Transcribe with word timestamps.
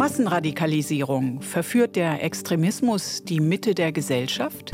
Massenradikalisierung. 0.00 1.42
Verführt 1.42 1.94
der 1.94 2.24
Extremismus 2.24 3.22
die 3.22 3.38
Mitte 3.38 3.74
der 3.74 3.92
Gesellschaft? 3.92 4.72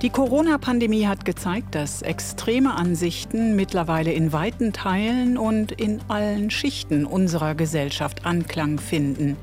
Die 0.00 0.10
Corona-Pandemie 0.10 1.08
hat 1.08 1.24
gezeigt, 1.24 1.74
dass 1.74 2.02
extreme 2.02 2.76
Ansichten 2.76 3.56
mittlerweile 3.56 4.12
in 4.12 4.32
weiten 4.32 4.72
Teilen 4.72 5.36
und 5.36 5.72
in 5.72 6.00
allen 6.06 6.52
Schichten 6.52 7.04
unserer 7.04 7.56
Gesellschaft 7.56 8.24
Anklang 8.24 8.78
finden. 8.78 9.36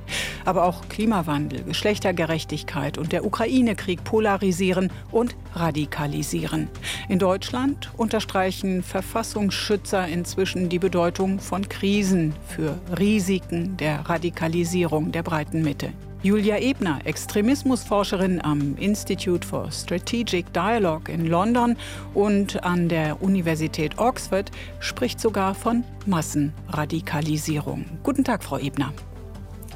Aber 0.45 0.63
auch 0.63 0.87
Klimawandel, 0.87 1.63
Geschlechtergerechtigkeit 1.63 2.97
und 2.97 3.11
der 3.11 3.25
Ukraine-Krieg 3.25 4.05
polarisieren 4.05 4.93
und 5.11 5.35
radikalisieren. 5.55 6.69
In 7.09 7.19
Deutschland 7.19 7.91
unterstreichen 7.97 8.81
Verfassungsschützer 8.81 10.07
inzwischen 10.07 10.69
die 10.69 10.79
Bedeutung 10.79 11.41
von 11.41 11.67
Krisen 11.67 12.33
für 12.47 12.79
Risiken 12.97 13.75
der 13.75 14.09
Radikalisierung 14.09 15.11
der 15.11 15.23
breiten 15.23 15.63
Mitte. 15.63 15.91
Julia 16.25 16.57
Ebner, 16.57 17.01
Extremismusforscherin 17.05 18.41
am 18.43 18.75
Institute 18.77 19.45
for 19.45 19.71
Strategic 19.71 20.51
Dialogue 20.53 21.07
in 21.07 21.27
London 21.27 21.77
und 22.15 22.63
an 22.63 22.89
der 22.89 23.21
Universität 23.21 23.99
Oxford, 23.99 24.49
spricht 24.79 25.21
sogar 25.21 25.53
von 25.53 25.83
Massenradikalisierung. 26.07 27.85
Guten 28.01 28.23
Tag, 28.23 28.43
Frau 28.43 28.57
Ebner. 28.57 28.91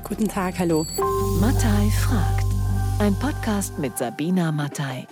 Guten 0.04 0.28
Tag, 0.28 0.58
hallo. 0.58 0.88
Mattei 1.40 1.88
fragt. 1.92 2.46
Ein 2.98 3.14
Podcast 3.20 3.78
mit 3.78 3.96
Sabina 4.00 4.52
Mattei. 4.52 5.06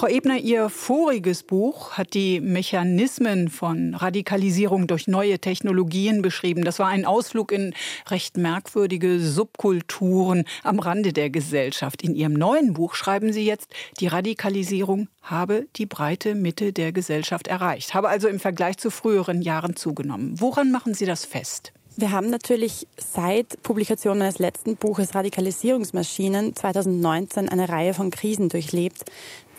Frau 0.00 0.08
Ebner, 0.08 0.38
Ihr 0.38 0.70
voriges 0.70 1.42
Buch 1.42 1.98
hat 1.98 2.14
die 2.14 2.40
Mechanismen 2.40 3.50
von 3.50 3.94
Radikalisierung 3.94 4.86
durch 4.86 5.08
neue 5.08 5.38
Technologien 5.38 6.22
beschrieben. 6.22 6.64
Das 6.64 6.78
war 6.78 6.88
ein 6.88 7.04
Ausflug 7.04 7.52
in 7.52 7.74
recht 8.08 8.38
merkwürdige 8.38 9.20
Subkulturen 9.20 10.46
am 10.62 10.78
Rande 10.78 11.12
der 11.12 11.28
Gesellschaft. 11.28 12.00
In 12.00 12.14
Ihrem 12.14 12.32
neuen 12.32 12.72
Buch 12.72 12.94
schreiben 12.94 13.34
Sie 13.34 13.44
jetzt, 13.44 13.74
die 14.00 14.06
Radikalisierung 14.06 15.08
habe 15.20 15.66
die 15.76 15.84
breite 15.84 16.34
Mitte 16.34 16.72
der 16.72 16.92
Gesellschaft 16.92 17.46
erreicht, 17.46 17.92
habe 17.92 18.08
also 18.08 18.26
im 18.26 18.40
Vergleich 18.40 18.78
zu 18.78 18.90
früheren 18.90 19.42
Jahren 19.42 19.76
zugenommen. 19.76 20.40
Woran 20.40 20.72
machen 20.72 20.94
Sie 20.94 21.04
das 21.04 21.26
fest? 21.26 21.74
Wir 21.96 22.12
haben 22.12 22.30
natürlich 22.30 22.86
seit 22.96 23.62
Publikation 23.62 24.16
meines 24.18 24.38
letzten 24.38 24.76
Buches 24.76 25.14
Radikalisierungsmaschinen 25.14 26.56
2019 26.56 27.50
eine 27.50 27.68
Reihe 27.68 27.92
von 27.92 28.10
Krisen 28.10 28.48
durchlebt, 28.48 29.04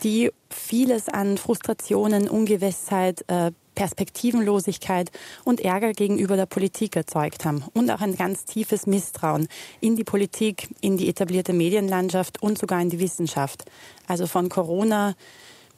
die 0.02 0.30
vieles 0.50 1.08
an 1.08 1.38
Frustrationen, 1.38 2.28
Ungewissheit, 2.28 3.24
äh, 3.28 3.52
Perspektivenlosigkeit 3.74 5.10
und 5.44 5.60
Ärger 5.60 5.92
gegenüber 5.92 6.36
der 6.36 6.46
Politik 6.46 6.94
erzeugt 6.94 7.44
haben 7.44 7.64
und 7.72 7.90
auch 7.90 8.00
ein 8.00 8.16
ganz 8.16 8.44
tiefes 8.44 8.86
Misstrauen 8.86 9.48
in 9.80 9.96
die 9.96 10.04
Politik, 10.04 10.68
in 10.80 10.98
die 10.98 11.08
etablierte 11.08 11.52
Medienlandschaft 11.52 12.42
und 12.42 12.58
sogar 12.58 12.82
in 12.82 12.90
die 12.90 13.00
Wissenschaft. 13.00 13.64
Also 14.06 14.26
von 14.26 14.48
Corona 14.50 15.14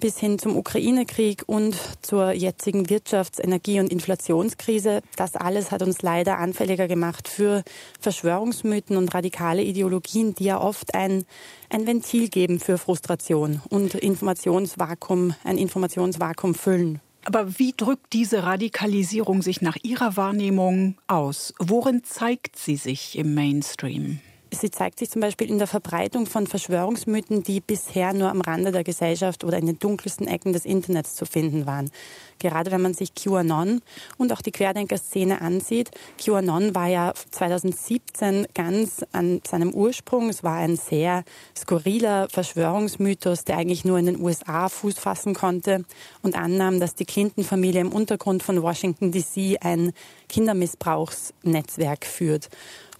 bis 0.00 0.18
hin 0.18 0.38
zum 0.38 0.56
Ukraine-Krieg 0.56 1.44
und 1.46 1.76
zur 2.02 2.32
jetzigen 2.32 2.86
Wirtschafts-, 2.86 3.42
Energie- 3.42 3.80
und 3.80 3.90
Inflationskrise. 3.90 5.02
Das 5.16 5.36
alles 5.36 5.70
hat 5.70 5.82
uns 5.82 6.02
leider 6.02 6.38
anfälliger 6.38 6.88
gemacht 6.88 7.28
für 7.28 7.62
Verschwörungsmythen 8.00 8.96
und 8.96 9.14
radikale 9.14 9.62
Ideologien, 9.62 10.34
die 10.34 10.44
ja 10.44 10.60
oft 10.60 10.94
ein, 10.94 11.24
ein 11.70 11.86
Ventil 11.86 12.28
geben 12.28 12.60
für 12.60 12.78
Frustration 12.78 13.60
und 13.70 13.94
Informationsvakuum, 13.94 15.34
ein 15.44 15.58
Informationsvakuum 15.58 16.54
füllen. 16.54 17.00
Aber 17.24 17.58
wie 17.58 17.72
drückt 17.74 18.12
diese 18.12 18.42
Radikalisierung 18.42 19.40
sich 19.40 19.62
nach 19.62 19.76
Ihrer 19.82 20.16
Wahrnehmung 20.16 20.96
aus? 21.06 21.54
Worin 21.58 22.04
zeigt 22.04 22.58
sie 22.58 22.76
sich 22.76 23.16
im 23.16 23.34
Mainstream? 23.34 24.20
Sie 24.54 24.70
zeigt 24.70 24.98
sich 24.98 25.10
zum 25.10 25.20
Beispiel 25.20 25.48
in 25.48 25.58
der 25.58 25.66
Verbreitung 25.66 26.26
von 26.26 26.46
Verschwörungsmythen, 26.46 27.42
die 27.42 27.60
bisher 27.60 28.12
nur 28.12 28.30
am 28.30 28.40
Rande 28.40 28.72
der 28.72 28.84
Gesellschaft 28.84 29.44
oder 29.44 29.58
in 29.58 29.66
den 29.66 29.78
dunkelsten 29.78 30.26
Ecken 30.26 30.52
des 30.52 30.64
Internets 30.64 31.14
zu 31.14 31.26
finden 31.26 31.66
waren. 31.66 31.90
Gerade 32.38 32.70
wenn 32.70 32.82
man 32.82 32.94
sich 32.94 33.14
QAnon 33.14 33.80
und 34.18 34.32
auch 34.32 34.42
die 34.42 34.52
Querdenker-Szene 34.52 35.40
ansieht. 35.40 35.90
QAnon 36.18 36.74
war 36.74 36.88
ja 36.88 37.12
2017 37.30 38.46
ganz 38.54 39.04
an 39.12 39.40
seinem 39.46 39.72
Ursprung. 39.72 40.28
Es 40.28 40.42
war 40.42 40.56
ein 40.56 40.76
sehr 40.76 41.24
skurriler 41.56 42.28
Verschwörungsmythos, 42.28 43.44
der 43.44 43.56
eigentlich 43.58 43.84
nur 43.84 43.98
in 43.98 44.06
den 44.06 44.20
USA 44.20 44.68
Fuß 44.68 44.98
fassen 44.98 45.34
konnte 45.34 45.84
und 46.22 46.36
annahm, 46.36 46.80
dass 46.80 46.94
die 46.94 47.04
Clinton-Familie 47.04 47.80
im 47.80 47.92
Untergrund 47.92 48.42
von 48.42 48.62
Washington 48.62 49.12
DC 49.12 49.58
ein 49.60 49.92
Kindermissbrauchsnetzwerk 50.28 52.04
führt. 52.04 52.48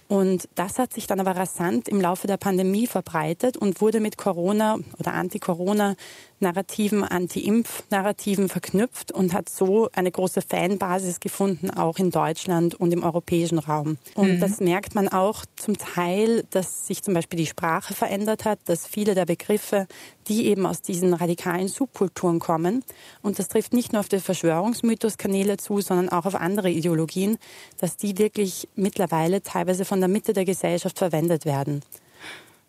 Und 0.07 0.47
das 0.53 0.77
hat 0.77 0.93
sich 0.93 1.07
dann 1.07 1.19
aber 1.19 1.35
rasant 1.35 1.87
im 1.87 1.99
Laufe 1.99 2.27
der 2.27 2.37
Pandemie 2.37 2.85
verbreitet 2.85 3.57
und 3.57 3.81
wurde 3.81 3.99
mit 3.99 4.17
Corona 4.17 4.77
oder 4.99 5.13
Anti-Corona 5.13 5.95
Narrativen, 6.39 7.03
Anti-Impf-Narrativen 7.03 8.49
verknüpft 8.49 9.11
und 9.11 9.33
hat 9.33 9.49
so 9.49 9.89
eine 9.93 10.11
große 10.11 10.41
Fanbasis 10.41 11.19
gefunden, 11.19 11.69
auch 11.69 11.97
in 11.97 12.11
Deutschland 12.11 12.75
und 12.75 12.93
im 12.93 13.03
europäischen 13.03 13.59
Raum. 13.59 13.97
Und 14.15 14.35
mhm. 14.35 14.39
das 14.39 14.59
merkt 14.59 14.95
man 14.95 15.07
auch 15.07 15.45
zum 15.55 15.77
Teil, 15.77 16.43
dass 16.49 16.87
sich 16.87 17.03
zum 17.03 17.13
Beispiel 17.13 17.37
die 17.37 17.45
Sprache 17.45 17.93
verändert 17.93 18.45
hat, 18.45 18.59
dass 18.65 18.85
viele 18.85 19.15
der 19.15 19.25
Begriffe, 19.25 19.87
die 20.27 20.47
eben 20.47 20.65
aus 20.65 20.81
diesen 20.81 21.13
radikalen 21.13 21.67
Subkulturen 21.67 22.39
kommen, 22.39 22.83
und 23.21 23.39
das 23.39 23.47
trifft 23.47 23.73
nicht 23.73 23.93
nur 23.93 24.01
auf 24.01 24.09
die 24.09 24.19
Verschwörungsmythos-Kanäle 24.19 25.57
zu, 25.57 25.81
sondern 25.81 26.09
auch 26.09 26.25
auf 26.25 26.35
andere 26.35 26.69
Ideologien, 26.69 27.37
dass 27.79 27.97
die 27.97 28.17
wirklich 28.17 28.67
mittlerweile 28.75 29.41
teilweise 29.41 29.85
von 29.85 29.99
der 29.99 30.09
Mitte 30.09 30.33
der 30.33 30.45
Gesellschaft 30.45 30.97
verwendet 30.97 31.45
werden. 31.45 31.81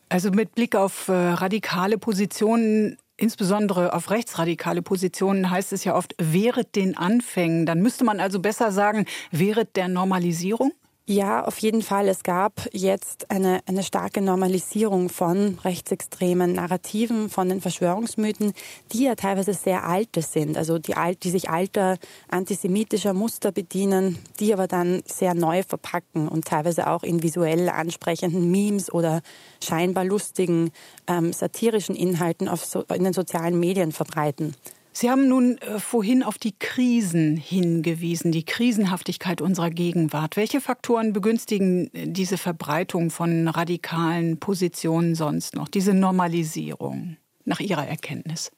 Also 0.09 0.31
mit 0.31 0.55
Blick 0.55 0.77
auf 0.77 1.09
äh, 1.09 1.13
radikale 1.13 1.99
Positionen 1.99 2.97
insbesondere 3.17 3.95
auf 3.95 4.11
rechtsradikale 4.11 4.83
Positionen 4.83 5.51
heißt 5.51 5.73
es 5.73 5.85
ja 5.85 5.95
oft, 5.95 6.15
wehret 6.19 6.77
den 6.77 6.97
Anfängen. 6.97 7.67
Dann 7.67 7.81
müsste 7.81 8.05
man 8.05 8.21
also 8.21 8.41
besser 8.41 8.73
sagen, 8.73 9.07
wehret 9.31 9.77
der 9.77 9.89
Normalisierung? 9.89 10.73
Ja, 11.09 11.45
auf 11.45 11.59
jeden 11.59 11.83
Fall. 11.83 12.09
Es 12.09 12.25
gab 12.25 12.69
jetzt 12.73 13.31
eine, 13.31 13.61
eine 13.67 13.85
starke 13.85 14.21
Normalisierung 14.21 15.09
von 15.09 15.57
rechtsextremen 15.63 16.55
Narrativen, 16.55 17.31
von 17.31 17.49
den 17.49 17.61
Verschwörungsmythen, 17.61 18.53
die 18.91 19.05
ja 19.05 19.15
teilweise 19.15 19.55
sehr 19.55 19.85
alte 19.85 20.21
sind, 20.21 20.59
also 20.59 20.81
die, 20.81 20.97
alt, 20.97 21.23
die 21.23 21.31
sich 21.31 21.49
alter 21.49 21.99
antisemitischer 22.27 23.15
Muster 23.15 23.53
bedienen, 23.53 24.19
die 24.41 24.53
aber 24.53 24.67
dann 24.67 25.05
sehr 25.07 25.35
neu 25.35 25.63
verpacken 25.63 26.27
und 26.27 26.45
teilweise 26.45 26.89
auch 26.91 27.05
in 27.05 27.23
visuell 27.23 27.69
ansprechenden 27.69 28.51
Memes 28.51 28.93
oder 28.93 29.23
scheinbar 29.63 30.05
lustigen 30.05 30.73
ähm, 31.07 31.33
satirischen 31.33 31.95
Inhalten 31.95 32.49
auf 32.49 32.65
so, 32.65 32.83
in 32.93 33.05
den 33.05 33.13
sozialen 33.13 33.61
Medien 33.61 33.93
verbreiten. 33.93 34.57
Sie 34.99 35.11
haben 35.11 35.29
nun 35.29 35.59
äh, 35.59 35.79
vorhin 35.79 36.23
auf 36.23 36.39
die 36.39 36.55
Krisen 36.59 37.37
hingewiesen, 37.37 38.33
die 38.33 38.47
Krisenhaftigkeit 38.47 39.43
unserer 39.43 39.69
Gegenwart. 39.69 40.39
Welche 40.39 40.63
Faktoren 40.63 41.13
begünstigen 41.13 41.93
äh, 41.93 42.09
diese 42.09 42.39
Verbreitung 42.39 43.11
von 43.11 43.47
radikalen 43.47 44.39
Positionen 44.39 45.15
sonst 45.15 45.55
noch, 45.55 45.69
diese 45.69 45.93
Normalisierung 45.93 47.19
nach 47.45 47.61
Ihrer 47.61 47.87
Erkenntnis? 47.87 48.51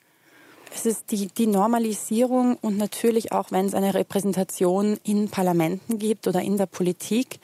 Es 0.72 0.86
ist 0.86 1.10
die, 1.10 1.26
die 1.26 1.48
Normalisierung 1.48 2.56
und 2.60 2.78
natürlich 2.78 3.32
auch, 3.32 3.50
wenn 3.50 3.66
es 3.66 3.74
eine 3.74 3.94
Repräsentation 3.94 4.96
in 5.02 5.28
Parlamenten 5.30 5.98
gibt 5.98 6.28
oder 6.28 6.40
in 6.40 6.56
der 6.56 6.66
Politik. 6.66 7.40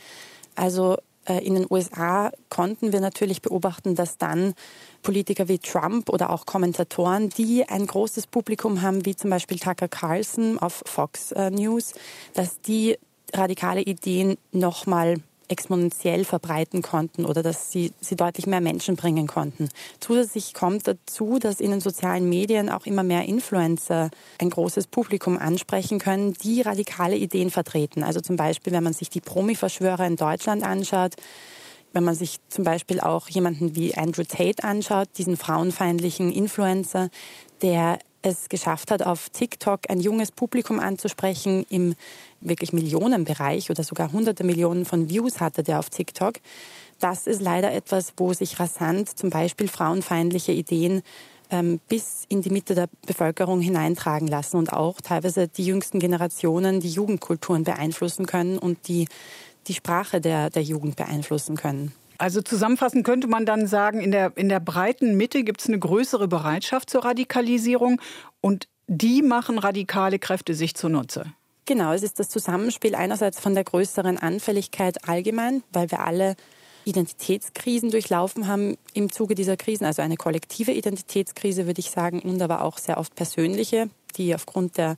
Also 0.55 0.99
in 1.27 1.55
den 1.55 1.67
USA 1.71 2.33
konnten 2.49 2.93
wir 2.93 3.01
natürlich 3.01 3.43
beobachten, 3.43 3.95
dass 3.95 4.19
dann 4.19 4.55
Politiker 5.03 5.49
wie 5.49 5.59
Trump 5.59 6.09
oder 6.09 6.31
auch 6.31 6.47
Kommentatoren, 6.47 7.31
die 7.31 7.69
ein 7.69 7.87
großes 7.87 8.27
Publikum 8.27 8.83
haben, 8.83 9.05
wie 9.07 9.17
zum 9.17 9.31
Beispiel 9.31 9.59
Tucker 9.59 9.89
Carlson 9.89 10.59
auf 10.59 10.83
Fox 10.87 11.33
äh, 11.33 11.51
News, 11.51 11.95
dass 12.35 12.61
die 12.61 12.99
radikale 13.33 13.83
Ideen 13.83 14.37
nochmal 14.53 15.17
exponentiell 15.49 16.25
verbreiten 16.25 16.83
konnten 16.83 17.25
oder 17.25 17.43
dass 17.43 17.71
sie, 17.71 17.93
sie 18.01 18.17
deutlich 18.17 18.47
mehr 18.47 18.61
Menschen 18.61 18.97
bringen 18.97 19.27
konnten. 19.27 19.69
Zusätzlich 20.01 20.55
kommt 20.55 20.87
dazu, 20.87 21.39
dass 21.39 21.61
in 21.61 21.71
den 21.71 21.81
sozialen 21.81 22.29
Medien 22.29 22.69
auch 22.71 22.87
immer 22.87 23.03
mehr 23.03 23.25
Influencer 23.25 24.11
ein 24.41 24.51
großes 24.51 24.87
Publikum 24.87 25.39
ansprechen 25.39 25.99
können, 25.99 26.35
die 26.35 26.63
radikale 26.63 27.17
Ideen 27.17 27.51
vertreten. 27.51 28.03
Also 28.03 28.21
zum 28.21 28.37
Beispiel, 28.37 28.73
wenn 28.73 28.85
man 28.85 28.93
sich 28.93 29.11
die 29.11 29.21
Promi-Verschwörer 29.21 30.07
in 30.07 30.17
Deutschland 30.17 30.63
anschaut, 30.63 31.15
wenn 31.93 32.05
man 32.05 32.15
sich 32.15 32.39
zum 32.49 32.65
Beispiel 32.65 33.01
auch 33.01 33.29
jemanden 33.29 33.77
wie 33.77 33.95
Andrew 33.95 34.25
Tate 34.25 34.65
anschaut, 34.65 35.09
diesen 35.17 35.37
frauenfeindlichen 35.37 36.33
Influencer, 36.33 37.09
der 37.63 37.99
es 38.25 38.49
geschafft 38.49 38.91
hat, 38.91 39.05
auf 39.05 39.29
TikTok 39.29 39.81
ein 39.91 40.01
junges 40.01 40.33
Publikum 40.33 40.81
anzusprechen 40.81 41.67
im 41.69 41.95
wirklich 42.41 42.73
Millionenbereich 42.73 43.71
oder 43.71 43.85
sogar 43.85 44.13
hunderte 44.13 44.45
Millionen 44.45 44.87
von 44.87 45.09
Views 45.11 45.41
hatte 45.41 45.63
der 45.63 45.79
auf 45.79 45.91
TikTok. 45.91 46.35
Das 47.01 47.27
ist 47.27 47.43
leider 47.43 47.73
etwas, 47.73 48.15
wo 48.17 48.33
sich 48.33 48.59
rasant 48.59 49.19
zum 49.19 49.31
Beispiel 49.31 49.69
frauenfeindliche 49.69 50.53
Ideen 50.53 51.03
ähm, 51.51 51.81
bis 51.89 52.25
in 52.29 52.41
die 52.41 52.51
Mitte 52.51 52.75
der 52.75 52.89
Bevölkerung 53.07 53.61
hineintragen 53.61 54.29
lassen 54.29 54.57
und 54.57 54.73
auch 54.73 55.01
teilweise 55.03 55.47
die 55.49 55.67
jüngsten 55.67 55.99
Generationen 55.99 56.81
die 56.81 56.91
Jugendkulturen 56.91 57.65
beeinflussen 57.65 58.25
können 58.27 58.59
und 58.59 58.89
die, 58.89 59.07
die 59.67 59.75
Sprache 59.75 60.23
der, 60.23 60.49
der 60.49 60.63
Jugend 60.63 60.97
beeinflussen 60.97 61.57
können. 61.57 61.93
Also 62.19 62.43
zusammenfassend 62.43 63.05
könnte 63.05 63.27
man 63.27 63.47
dann 63.47 63.67
sagen, 63.67 64.01
in 64.01 64.11
der, 64.11 64.33
in 64.37 64.49
der 64.49 64.61
breiten 64.61 65.17
Mitte 65.17 65.45
gibt 65.45 65.61
es 65.61 65.69
eine 65.69 65.79
größere 65.79 66.29
Bereitschaft 66.29 66.91
zur 66.91 67.05
Radikalisierung 67.05 68.01
und 68.41 68.69
die 68.87 69.23
machen 69.23 69.59
radikale 69.59 70.19
Kräfte 70.19 70.55
sich 70.55 70.75
zunutze. 70.75 71.33
Genau, 71.67 71.93
es 71.93 72.03
ist 72.03 72.21
das 72.21 72.29
Zusammenspiel 72.29 72.95
einerseits 72.95 73.41
von 73.41 73.55
der 73.55 73.65
größeren 73.65 74.19
Anfälligkeit 74.19 75.09
allgemein, 75.09 75.63
weil 75.73 75.91
wir 75.91 76.01
alle 76.01 76.37
Identitätskrisen 76.85 77.91
durchlaufen 77.91 78.47
haben 78.47 78.77
im 78.93 79.11
Zuge 79.11 79.35
dieser 79.35 79.57
Krisen, 79.57 79.87
also 79.87 80.03
eine 80.03 80.17
kollektive 80.17 80.73
Identitätskrise, 80.73 81.67
würde 81.67 81.81
ich 81.81 81.91
sagen, 81.91 82.21
und 82.21 82.43
aber 82.43 82.63
auch 82.63 82.77
sehr 82.77 82.99
oft 82.99 83.15
persönliche, 83.15 83.89
die 84.17 84.35
aufgrund 84.35 84.77
der, 84.77 84.97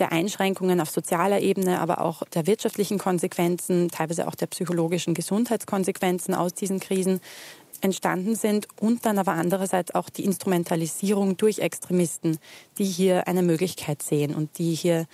der 0.00 0.12
Einschränkungen 0.12 0.80
auf 0.80 0.90
sozialer 0.90 1.40
Ebene, 1.40 1.80
aber 1.80 2.00
auch 2.00 2.22
der 2.24 2.46
wirtschaftlichen 2.46 2.98
Konsequenzen, 2.98 3.90
teilweise 3.90 4.26
auch 4.26 4.34
der 4.34 4.46
psychologischen 4.46 5.14
Gesundheitskonsequenzen 5.14 6.34
aus 6.34 6.54
diesen 6.54 6.80
Krisen 6.80 7.20
entstanden 7.82 8.34
sind 8.34 8.68
und 8.80 9.06
dann 9.06 9.18
aber 9.18 9.32
andererseits 9.32 9.94
auch 9.94 10.10
die 10.10 10.24
Instrumentalisierung 10.24 11.36
durch 11.36 11.60
Extremisten, 11.60 12.38
die 12.78 12.84
hier 12.84 13.28
eine 13.28 13.42
Möglichkeit 13.42 14.02
sehen 14.02 14.34
und 14.34 14.58
die 14.58 14.74
hier 14.74 15.06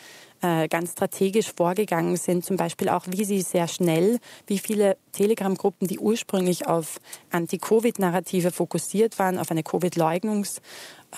äh, 0.46 0.68
ganz 0.68 0.92
strategisch 0.92 1.52
vorgegangen 1.52 2.16
sind, 2.16 2.44
zum 2.44 2.56
Beispiel 2.56 2.88
auch, 2.88 3.04
wie 3.08 3.24
sie 3.24 3.42
sehr 3.42 3.66
schnell, 3.66 4.18
wie 4.46 4.58
viele 4.58 4.96
Telegram-Gruppen, 5.12 5.88
die 5.88 5.98
ursprünglich 5.98 6.66
auf 6.66 7.00
Anti-Covid-Narrative 7.30 8.52
fokussiert 8.52 9.18
waren, 9.18 9.38
auf 9.38 9.50
eine 9.50 9.62
Covid-Leugnungs- 9.62 10.60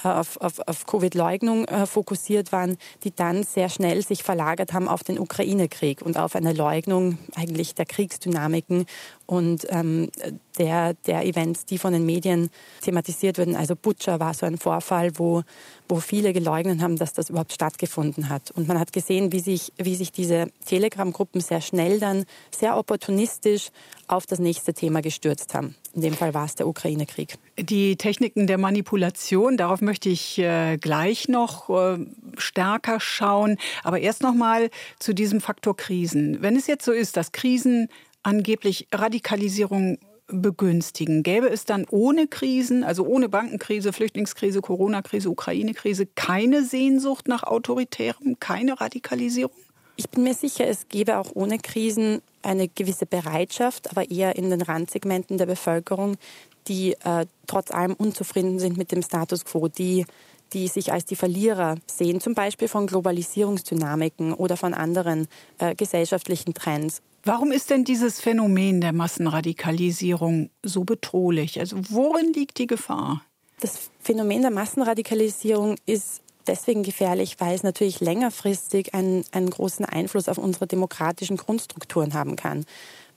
äh, 0.05 0.09
auf, 0.09 0.41
auf, 0.41 0.61
auf 0.67 0.87
Covid-Leugnung 0.87 1.65
äh, 1.65 1.87
fokussiert 1.87 2.53
waren, 2.53 2.77
die 3.05 3.15
dann 3.15 3.43
sehr 3.43 3.69
schnell 3.69 4.03
sich 4.03 4.23
verlagert 4.23 4.73
haben 4.73 4.87
auf 4.87 5.03
den 5.03 5.19
Ukraine-Krieg 5.19 6.03
und 6.03 6.19
auf 6.19 6.37
eine 6.37 6.53
Leugnung 6.53 7.19
eigentlich 7.35 7.75
der 7.75 7.87
Kriegsdynamiken 7.87 8.87
und 9.27 9.67
ähm, 9.71 10.11
der, 10.59 10.95
der 11.07 11.25
Events, 11.25 11.65
die 11.65 11.79
von 11.79 11.93
den 11.93 12.07
Medien 12.07 12.51
thematisiert 12.83 13.39
wurden. 13.39 13.57
Also 13.57 13.77
Butcher 13.77 14.21
war 14.21 14.35
so 14.35 14.47
ein 14.47 14.59
Vorfall, 14.59 15.13
wo, 15.15 15.43
wo 15.89 15.97
viele 16.01 16.33
geleugnet 16.33 16.81
haben, 16.81 16.97
dass 16.97 17.13
das 17.13 17.31
überhaupt 17.31 17.53
stattgefunden 17.53 18.29
hat. 18.29 18.51
Und 18.51 18.69
man 18.69 18.79
hat 18.79 18.93
gesehen, 18.93 19.18
wie 19.31 19.41
sich, 19.41 19.73
wie 19.77 19.95
sich 19.95 20.13
diese 20.13 20.47
Telegram-Gruppen 20.67 21.41
sehr 21.41 21.61
schnell 21.61 22.01
dann 22.01 22.25
sehr 22.57 22.77
opportunistisch 22.77 23.69
auf 24.07 24.27
das 24.27 24.39
nächste 24.39 24.73
Thema 24.73 25.03
gestürzt 25.03 25.55
haben. 25.55 25.75
In 25.95 26.03
dem 26.03 26.15
Fall 26.15 26.33
war 26.33 26.45
es 26.45 26.55
der 26.55 26.67
Ukraine-Krieg. 26.67 27.35
Die 27.59 27.97
Techniken 27.97 28.47
der 28.47 28.59
Manipulation, 28.59 29.57
darauf 29.57 29.81
möchte 29.81 30.09
ich 30.09 30.39
äh, 30.39 30.77
gleich 30.79 31.29
noch 31.29 31.69
äh, 31.69 31.99
stärker 32.37 33.01
schauen. 33.01 33.59
Aber 33.83 33.99
erst 34.01 34.23
noch 34.23 34.35
mal 34.35 34.71
zu 34.99 35.13
diesem 35.13 35.41
Faktor 35.41 35.77
Krisen. 35.77 36.41
Wenn 36.41 36.57
es 36.57 36.67
jetzt 36.67 36.85
so 36.85 36.93
ist, 36.93 37.17
dass 37.17 37.33
Krisen 37.33 37.89
angeblich 38.23 38.89
Radikalisierung 38.93 39.99
begünstigen. 40.29 41.23
Gäbe 41.23 41.49
es 41.49 41.65
dann 41.65 41.87
ohne 41.91 42.27
Krisen, 42.27 42.85
also 42.85 43.05
ohne 43.05 43.29
Bankenkrise, 43.29 43.93
Flüchtlingskrise, 43.93 44.61
Corona-Krise, 44.61 45.31
Ukraine-Krise, 45.31 46.07
keine 46.15 46.65
Sehnsucht 46.65 47.29
nach 47.29 47.43
Autoritärem, 47.43 48.39
keine 48.39 48.81
Radikalisierung? 48.81 49.57
Ich 49.97 50.09
bin 50.11 50.23
mir 50.23 50.35
sicher, 50.35 50.67
es 50.67 50.89
gäbe 50.89 51.19
auch 51.19 51.31
ohne 51.35 51.59
Krisen 51.59 52.23
eine 52.43 52.69
gewisse 52.69 53.07
Bereitschaft, 53.07 53.91
aber 53.91 54.11
eher 54.11 54.37
in 54.37 54.51
den 54.51 54.63
Randsegmenten 54.63 55.39
der 55.39 55.47
Bevölkerung, 55.47 56.17
die 56.69 56.93
äh, 57.05 57.27
trotz 57.47 57.73
allem 57.73 57.95
unzufrieden 57.95 58.61
sind 58.61 58.77
mit 58.77 58.93
dem 58.93 59.03
Status 59.03 59.45
quo, 59.45 59.67
die, 59.67 60.07
die 60.53 60.69
sich 60.69 60.93
als 60.93 61.05
die 61.05 61.17
Verlierer 61.17 61.77
sehen, 61.87 62.21
zum 62.21 62.35
Beispiel 62.35 62.69
von 62.69 62.87
Globalisierungsdynamiken 62.87 64.35
oder 64.35 64.57
von 64.57 64.73
anderen 64.73 65.27
äh, 65.59 65.75
gesellschaftlichen 65.75 66.55
Trends. 66.55 67.03
Warum 67.25 67.53
ist 67.53 67.71
denn 67.71 67.85
dieses 67.85 68.21
Phänomen 68.21 68.81
der 68.81 68.93
Massenradikalisierung 68.93 70.51
so 70.63 70.85
bedrohlich? 70.85 71.61
Also 71.61 71.77
worin 71.91 72.33
liegt 72.33 72.59
die 72.59 72.67
Gefahr? 72.67 73.23
Das 73.61 73.91
Phänomen 74.01 74.43
der 74.43 74.53
Massenradikalisierung 74.53 75.77
ist 75.85 76.23
deswegen 76.49 76.83
gefährlich, 76.83 77.37
weil 77.39 77.55
es 77.55 77.63
natürlich 77.63 78.01
längerfristig 78.01 78.95
einen, 78.95 79.25
einen 79.33 79.51
großen 79.51 79.85
Einfluss 79.85 80.29
auf 80.29 80.39
unsere 80.39 80.67
demokratischen 80.67 81.37
Grundstrukturen 81.37 82.15
haben 82.15 82.37
kann, 82.37 82.65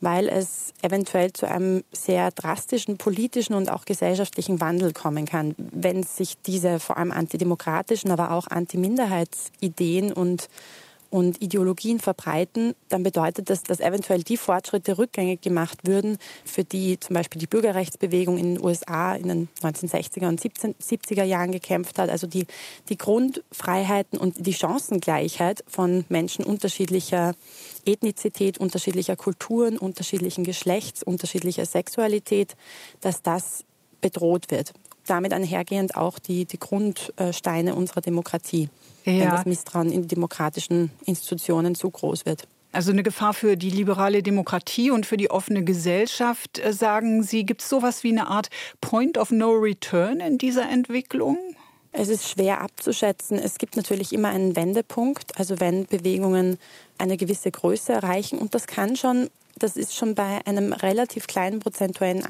weil 0.01 0.27
es 0.27 0.73
eventuell 0.81 1.31
zu 1.31 1.47
einem 1.47 1.83
sehr 1.91 2.31
drastischen 2.31 2.97
politischen 2.97 3.53
und 3.53 3.71
auch 3.71 3.85
gesellschaftlichen 3.85 4.59
Wandel 4.59 4.93
kommen 4.93 5.25
kann, 5.25 5.55
wenn 5.57 6.03
sich 6.03 6.37
diese 6.41 6.79
vor 6.79 6.97
allem 6.97 7.11
antidemokratischen, 7.11 8.11
aber 8.11 8.31
auch 8.31 8.47
Antiminderheitsideen 8.47 10.11
und 10.11 10.49
und 11.11 11.41
Ideologien 11.41 11.99
verbreiten, 11.99 12.73
dann 12.89 13.03
bedeutet 13.03 13.49
das, 13.49 13.63
dass 13.63 13.81
eventuell 13.81 14.23
die 14.23 14.37
Fortschritte 14.37 14.97
rückgängig 14.97 15.41
gemacht 15.41 15.79
würden, 15.83 16.17
für 16.45 16.63
die 16.63 16.99
zum 16.99 17.13
Beispiel 17.13 17.39
die 17.39 17.47
Bürgerrechtsbewegung 17.47 18.37
in 18.37 18.55
den 18.55 18.63
USA 18.63 19.13
in 19.13 19.27
den 19.27 19.49
1960er 19.61 20.27
und 20.27 20.41
70er 20.41 21.23
Jahren 21.23 21.51
gekämpft 21.51 21.99
hat. 21.99 22.09
Also 22.09 22.27
die, 22.27 22.47
die 22.87 22.97
Grundfreiheiten 22.97 24.17
und 24.17 24.47
die 24.47 24.53
Chancengleichheit 24.53 25.63
von 25.67 26.05
Menschen 26.07 26.45
unterschiedlicher 26.45 27.35
Ethnizität, 27.85 28.57
unterschiedlicher 28.57 29.17
Kulturen, 29.17 29.77
unterschiedlichen 29.77 30.45
Geschlechts, 30.45 31.03
unterschiedlicher 31.03 31.65
Sexualität, 31.65 32.55
dass 33.01 33.21
das 33.21 33.65
bedroht 33.99 34.49
wird. 34.49 34.73
Damit 35.07 35.33
einhergehend 35.33 35.95
auch 35.95 36.19
die, 36.19 36.45
die 36.45 36.59
Grundsteine 36.59 37.75
unserer 37.75 38.01
Demokratie 38.01 38.69
ja. 39.05 39.13
wenn 39.13 39.29
das 39.29 39.45
Misstrauen 39.45 39.91
in 39.91 40.07
demokratischen 40.07 40.91
Institutionen 41.05 41.75
zu 41.75 41.89
groß 41.89 42.25
wird. 42.25 42.47
Also 42.73 42.91
eine 42.91 43.03
Gefahr 43.03 43.33
für 43.33 43.57
die 43.57 43.69
liberale 43.69 44.23
Demokratie 44.23 44.91
und 44.91 45.05
für 45.05 45.17
die 45.17 45.29
offene 45.29 45.63
Gesellschaft, 45.63 46.59
äh, 46.59 46.71
sagen 46.71 47.21
Sie. 47.21 47.45
Gibt 47.45 47.61
es 47.61 47.69
sowas 47.69 48.03
wie 48.03 48.11
eine 48.11 48.27
Art 48.27 48.49
Point 48.79 49.17
of 49.17 49.31
No 49.31 49.51
Return 49.51 50.21
in 50.21 50.37
dieser 50.37 50.69
Entwicklung? 50.69 51.37
Es 51.91 52.07
ist 52.07 52.29
schwer 52.29 52.61
abzuschätzen. 52.61 53.37
Es 53.37 53.57
gibt 53.57 53.75
natürlich 53.75 54.13
immer 54.13 54.29
einen 54.29 54.55
Wendepunkt, 54.55 55.37
also 55.37 55.59
wenn 55.59 55.85
Bewegungen 55.85 56.57
eine 56.97 57.17
gewisse 57.17 57.51
Größe 57.51 57.91
erreichen. 57.91 58.39
Und 58.39 58.55
das 58.55 58.67
kann 58.67 58.95
schon, 58.95 59.29
das 59.57 59.75
ist 59.75 59.93
schon 59.93 60.15
bei 60.15 60.39
einem 60.45 60.71
relativ 60.71 61.27
kleinen 61.27 61.59
prozentuellen 61.59 62.23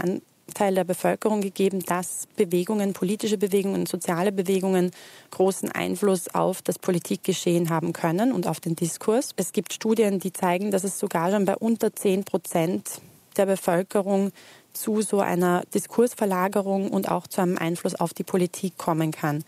Teil 0.53 0.75
der 0.75 0.83
Bevölkerung 0.83 1.41
gegeben, 1.41 1.79
dass 1.85 2.27
Bewegungen, 2.35 2.93
politische 2.93 3.37
Bewegungen, 3.37 3.85
soziale 3.85 4.31
Bewegungen 4.31 4.91
großen 5.31 5.71
Einfluss 5.71 6.33
auf 6.33 6.61
das 6.61 6.79
Politikgeschehen 6.79 7.69
haben 7.69 7.93
können 7.93 8.31
und 8.31 8.47
auf 8.47 8.59
den 8.59 8.75
Diskurs. 8.75 9.31
Es 9.35 9.51
gibt 9.51 9.73
Studien, 9.73 10.19
die 10.19 10.33
zeigen, 10.33 10.71
dass 10.71 10.83
es 10.83 10.99
sogar 10.99 11.31
schon 11.31 11.45
bei 11.45 11.55
unter 11.55 11.95
10 11.95 12.23
Prozent 12.23 13.01
der 13.37 13.45
Bevölkerung 13.45 14.31
zu 14.73 15.01
so 15.01 15.19
einer 15.19 15.63
Diskursverlagerung 15.73 16.91
und 16.91 17.09
auch 17.09 17.27
zu 17.27 17.41
einem 17.41 17.57
Einfluss 17.57 17.95
auf 17.95 18.13
die 18.13 18.23
Politik 18.23 18.77
kommen 18.77 19.11
kann. 19.11 19.43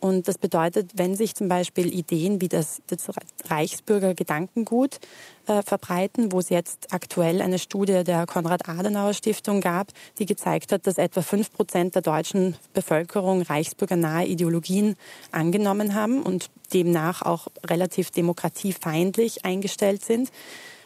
Und 0.00 0.28
das 0.28 0.38
bedeutet, 0.38 0.92
wenn 0.94 1.14
sich 1.14 1.34
zum 1.34 1.48
Beispiel 1.48 1.92
Ideen 1.92 2.40
wie 2.40 2.48
das, 2.48 2.80
das 2.86 3.10
Reichsbürger 3.48 4.14
Gedankengut 4.14 4.98
äh, 5.46 5.62
verbreiten, 5.62 6.32
wo 6.32 6.38
es 6.38 6.48
jetzt 6.48 6.92
aktuell 6.92 7.42
eine 7.42 7.58
Studie 7.58 8.02
der 8.02 8.24
Konrad-Adenauer-Stiftung 8.24 9.60
gab, 9.60 9.88
die 10.18 10.24
gezeigt 10.24 10.72
hat, 10.72 10.86
dass 10.86 10.96
etwa 10.96 11.20
fünf 11.20 11.52
Prozent 11.52 11.94
der 11.94 12.02
deutschen 12.02 12.56
Bevölkerung 12.72 13.42
reichsbürgernahe 13.42 14.26
Ideologien 14.26 14.96
angenommen 15.32 15.94
haben 15.94 16.22
und 16.22 16.50
demnach 16.72 17.20
auch 17.20 17.48
relativ 17.66 18.10
demokratiefeindlich 18.10 19.44
eingestellt 19.44 20.02
sind. 20.02 20.30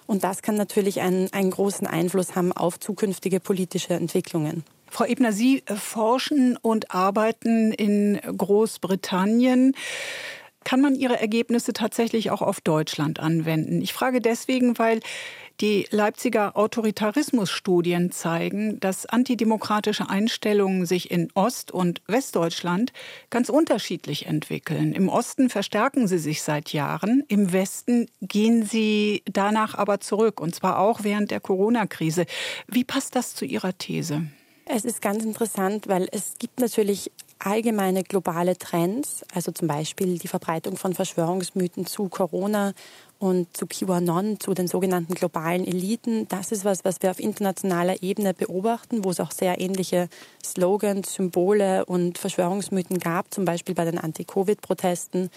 Und 0.07 0.25
das 0.25 0.43
kann 0.43 0.57
natürlich 0.57 1.01
einen, 1.01 1.33
einen 1.33 1.51
großen 1.51 1.87
Einfluss 1.87 2.35
haben 2.35 2.53
auf 2.53 2.81
zukünftige 2.81 3.39
politische 3.39 3.95
Entwicklungen. 3.95 4.65
Frau 4.95 5.07
Ebner, 5.07 5.33
Sie 5.33 5.65
äh, 5.67 5.75
forschen 5.75 6.57
und 6.57 6.93
arbeiten 6.95 7.73
in 7.73 8.21
Großbritannien. 8.21 9.75
Kann 10.63 10.81
man 10.81 10.95
Ihre 10.95 11.19
Ergebnisse 11.19 11.73
tatsächlich 11.73 12.31
auch 12.31 12.43
auf 12.43 12.61
Deutschland 12.61 13.19
anwenden? 13.19 13.83
Ich 13.83 13.93
frage 13.93 14.21
deswegen, 14.21 14.79
weil 14.79 15.01
die 15.61 15.89
Leipziger 15.91 16.57
Autoritarismusstudien 16.57 18.13
zeigen, 18.13 18.79
dass 18.79 19.05
antidemokratische 19.05 20.09
Einstellungen 20.09 20.87
sich 20.87 21.11
in 21.11 21.29
Ost- 21.35 21.73
und 21.73 22.01
Westdeutschland 22.07 22.93
ganz 23.31 23.49
unterschiedlich 23.49 24.27
entwickeln. 24.27 24.93
Im 24.93 25.09
Osten 25.09 25.51
verstärken 25.51 26.07
sie 26.07 26.19
sich 26.19 26.41
seit 26.43 26.73
Jahren, 26.73 27.25
im 27.27 27.53
Westen 27.53 28.07
gehen 28.21 28.65
sie 28.65 29.25
danach 29.27 29.75
aber 29.75 29.99
zurück, 29.99 30.41
und 30.41 30.55
zwar 30.55 30.79
auch 30.79 31.03
während 31.03 31.33
der 31.33 31.41
Corona-Krise. 31.41 32.27
Wie 32.69 32.85
passt 32.85 33.17
das 33.17 33.35
zu 33.35 33.45
Ihrer 33.45 33.77
These? 33.77 34.29
Es 34.67 34.87
ist 34.87 35.03
ganz 35.03 35.25
interessant, 35.25 35.89
weil 35.89 36.09
es 36.11 36.37
gibt 36.39 36.59
natürlich 36.59 37.11
allgemeine 37.39 38.03
globale 38.03 38.57
Trends, 38.57 39.23
also 39.35 39.53
zum 39.53 39.69
Beispiel 39.69 40.19
die 40.19 40.29
Verbreitung 40.29 40.79
von 40.79 40.95
Verschwörungsmythen 40.95 41.85
zu 41.85 42.09
Corona 42.09 42.73
und 43.19 43.55
zu 43.55 43.67
QAnon, 43.67 44.41
zu 44.41 44.55
den 44.55 44.67
sogenannten 44.67 45.15
globalen 45.15 45.67
Eliten, 45.67 46.27
das 46.29 46.51
ist 46.51 46.65
was, 46.65 46.85
was 46.85 47.03
wir 47.03 47.11
auf 47.11 47.21
internationaler 47.21 48.03
Ebene 48.03 48.33
beobachten, 48.33 49.05
wo 49.05 49.11
es 49.11 49.21
auch 49.21 49.33
sehr 49.33 49.61
ähnliche 49.61 50.09
Slogans, 50.43 51.13
Symbole 51.13 51.85
und 51.85 52.17
Verschwörungsmythen 52.17 52.99
gab, 52.99 53.33
zum 53.35 53.45
Beispiel 53.45 53.75
bei 53.75 53.85
den 53.85 53.99
Anti-Covid-Protesten. 53.99 55.31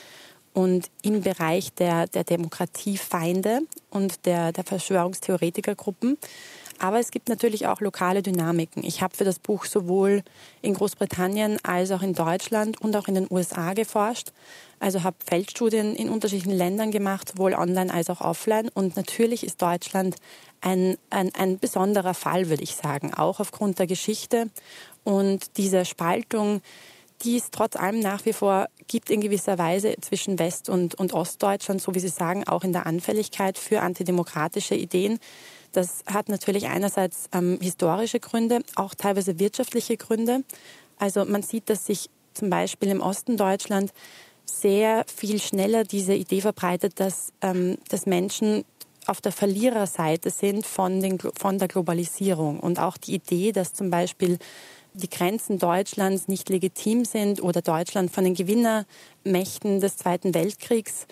Und 0.54 0.90
im 1.04 1.22
Bereich 1.22 1.72
der, 1.74 2.08
der 2.08 2.24
Demokratiefeinde 2.24 3.60
und 3.92 4.26
der, 4.26 4.52
der 4.52 4.64
Verschwörungstheoretikergruppen 4.64 6.18
aber 6.80 7.00
es 7.00 7.12
gibt 7.12 7.30
natürlich 7.30 7.68
auch 7.68 7.82
lokale 7.82 8.22
Dynamiken. 8.22 8.84
Ich 8.84 9.02
habe 9.02 9.16
für 9.16 9.24
das 9.24 9.40
Buch 9.40 9.66
sowohl 9.66 10.24
in 10.62 10.74
Großbritannien 10.74 11.58
als 11.64 11.92
auch 11.92 12.02
in 12.02 12.14
Deutschland 12.14 12.80
und 12.82 12.96
auch 12.96 13.08
in 13.08 13.16
den 13.16 13.28
USA 13.30 13.74
geforscht. 13.74 14.32
Also 14.80 15.04
habe 15.04 15.18
Feldstudien 15.26 15.96
in 15.96 16.10
unterschiedlichen 16.10 16.56
Ländern 16.56 16.92
gemacht, 16.92 17.30
sowohl 17.30 17.54
online 17.54 17.94
als 17.94 18.10
auch 18.10 18.22
offline. 18.22 18.70
Und 18.74 18.96
natürlich 18.96 19.44
ist 19.44 19.62
Deutschland 19.62 20.16
ein, 20.62 20.98
ein, 21.10 21.34
ein 21.36 21.58
besonderer 21.58 22.14
Fall, 22.14 22.50
würde 22.50 22.64
ich 22.64 22.76
sagen, 22.76 23.14
auch 23.14 23.40
aufgrund 23.40 23.80
der 23.80 23.88
Geschichte. 23.88 24.50
Und 25.04 25.58
diese 25.58 25.86
Spaltung, 25.86 26.62
die 27.24 27.38
es 27.38 27.50
trotz 27.50 27.76
allem 27.76 28.00
nach 28.00 28.26
wie 28.26 28.34
vor 28.34 28.68
gibt 28.88 29.10
in 29.10 29.22
gewisser 29.22 29.58
Weise 29.58 29.96
zwischen 30.02 30.40
West- 30.40 30.70
und, 30.70 30.96
und 30.96 31.14
Ostdeutschland, 31.14 31.82
so 31.82 31.96
wie 31.96 32.00
Sie 32.00 32.08
sagen, 32.08 32.48
auch 32.48 32.64
in 32.64 32.74
der 32.74 32.86
Anfälligkeit 32.86 33.58
für 33.58 33.82
antidemokratische 33.82 34.76
Ideen. 34.76 35.20
Das 35.72 36.04
hat 36.06 36.30
natürlich 36.30 36.68
einerseits 36.68 37.30
ähm, 37.34 37.60
historische 37.62 38.20
Gründe, 38.20 38.62
auch 38.76 38.96
teilweise 38.96 39.40
wirtschaftliche 39.40 39.98
Gründe. 39.98 40.44
Also 40.98 41.26
man 41.26 41.44
sieht, 41.44 41.70
dass 41.70 41.86
sich 41.86 42.10
zum 42.34 42.50
Beispiel 42.50 42.90
im 42.90 43.02
Osten 43.02 43.38
Deutschland 43.38 43.92
sehr 44.46 45.06
viel 45.14 45.40
schneller 45.42 45.84
diese 45.84 46.14
Idee 46.14 46.42
verbreitet, 46.42 47.00
dass, 47.00 47.34
ähm, 47.42 47.78
dass 47.90 48.06
Menschen 48.06 48.64
auf 49.06 49.22
der 49.22 49.32
Verliererseite 49.32 50.30
sind 50.30 50.66
von, 50.66 51.02
den, 51.02 51.20
von 51.20 51.60
der 51.60 51.68
Globalisierung. 51.68 52.60
Und 52.60 52.80
auch 52.80 52.98
die 52.98 53.16
Idee, 53.16 53.52
dass 53.52 53.74
zum 53.74 53.90
Beispiel 53.90 54.38
die 54.94 55.10
Grenzen 55.10 55.60
Deutschlands 55.60 56.28
nicht 56.28 56.50
legitim 56.50 57.06
sind 57.06 57.42
oder 57.42 57.62
Deutschland 57.62 58.12
von 58.12 58.24
den 58.24 58.34
Gewinnermächten 58.34 59.80
des 59.80 59.98
Zweiten 59.98 60.34
Weltkriegs 60.34 61.08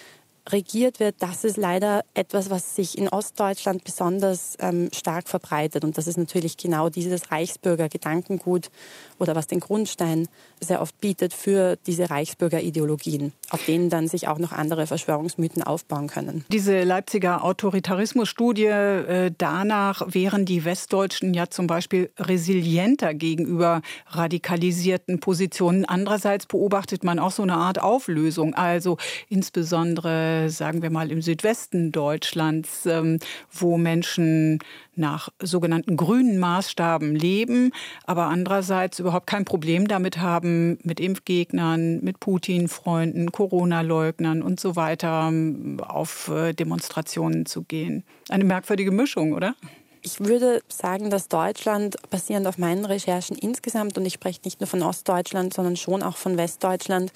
regiert 0.49 0.99
wird, 0.99 1.15
das 1.19 1.43
ist 1.43 1.57
leider 1.57 2.03
etwas, 2.13 2.49
was 2.49 2.75
sich 2.75 2.97
in 2.97 3.09
Ostdeutschland 3.09 3.83
besonders 3.83 4.57
ähm, 4.59 4.89
stark 4.93 5.27
verbreitet. 5.27 5.83
Und 5.83 5.97
das 5.97 6.07
ist 6.07 6.17
natürlich 6.17 6.57
genau 6.57 6.89
dieses 6.89 7.31
Reichsbürger-Gedankengut 7.31 8.69
oder 9.17 9.35
was 9.35 9.47
den 9.47 9.59
Grundstein 9.59 10.27
sehr 10.59 10.81
oft 10.81 10.99
bietet 11.01 11.33
für 11.33 11.77
diese 11.87 12.09
Reichsbürger-Ideologien, 12.09 13.33
auf 13.49 13.65
denen 13.65 13.89
dann 13.89 14.07
sich 14.07 14.27
auch 14.27 14.37
noch 14.37 14.51
andere 14.51 14.87
Verschwörungsmythen 14.87 15.63
aufbauen 15.63 16.07
können. 16.07 16.45
Diese 16.51 16.83
Leipziger 16.83 17.43
Autoritarismusstudie, 17.43 18.65
äh, 18.65 19.31
danach 19.37 20.01
wären 20.13 20.45
die 20.45 20.63
Westdeutschen 20.63 21.33
ja 21.33 21.49
zum 21.49 21.67
Beispiel 21.67 22.11
resilienter 22.19 23.13
gegenüber 23.13 23.81
radikalisierten 24.07 25.19
Positionen. 25.19 25.85
Andererseits 25.85 26.45
beobachtet 26.45 27.03
man 27.03 27.19
auch 27.19 27.31
so 27.31 27.43
eine 27.43 27.55
Art 27.55 27.81
Auflösung, 27.81 28.53
also 28.53 28.97
insbesondere 29.27 30.34
sagen 30.49 30.81
wir 30.81 30.89
mal, 30.89 31.11
im 31.11 31.21
Südwesten 31.21 31.91
Deutschlands, 31.91 32.85
ähm, 32.85 33.19
wo 33.51 33.77
Menschen 33.77 34.59
nach 34.95 35.29
sogenannten 35.41 35.97
grünen 35.97 36.39
Maßstaben 36.39 37.15
leben, 37.15 37.71
aber 38.05 38.25
andererseits 38.25 38.99
überhaupt 38.99 39.27
kein 39.27 39.45
Problem 39.45 39.87
damit 39.87 40.19
haben, 40.19 40.77
mit 40.83 40.99
Impfgegnern, 40.99 42.01
mit 42.01 42.19
Putin-Freunden, 42.19 43.31
Corona-Leugnern 43.31 44.41
und 44.41 44.59
so 44.59 44.75
weiter 44.75 45.27
ähm, 45.29 45.79
auf 45.85 46.29
äh, 46.29 46.53
Demonstrationen 46.53 47.45
zu 47.45 47.63
gehen. 47.63 48.03
Eine 48.29 48.43
merkwürdige 48.43 48.91
Mischung, 48.91 49.33
oder? 49.33 49.55
Ich 50.05 50.19
würde 50.19 50.61
sagen, 50.67 51.09
dass 51.09 51.29
Deutschland, 51.29 51.95
basierend 52.11 52.45
auf 52.45 52.59
meinen 52.59 52.85
Recherchen 52.85 53.35
insgesamt, 53.35 53.97
und 53.97 54.05
ich 54.05 54.13
spreche 54.13 54.39
nicht 54.45 54.61
nur 54.61 54.67
von 54.67 54.83
Ostdeutschland, 54.83 55.51
sondern 55.51 55.75
schon 55.75 56.03
auch 56.03 56.15
von 56.15 56.37
Westdeutschland, 56.37 57.11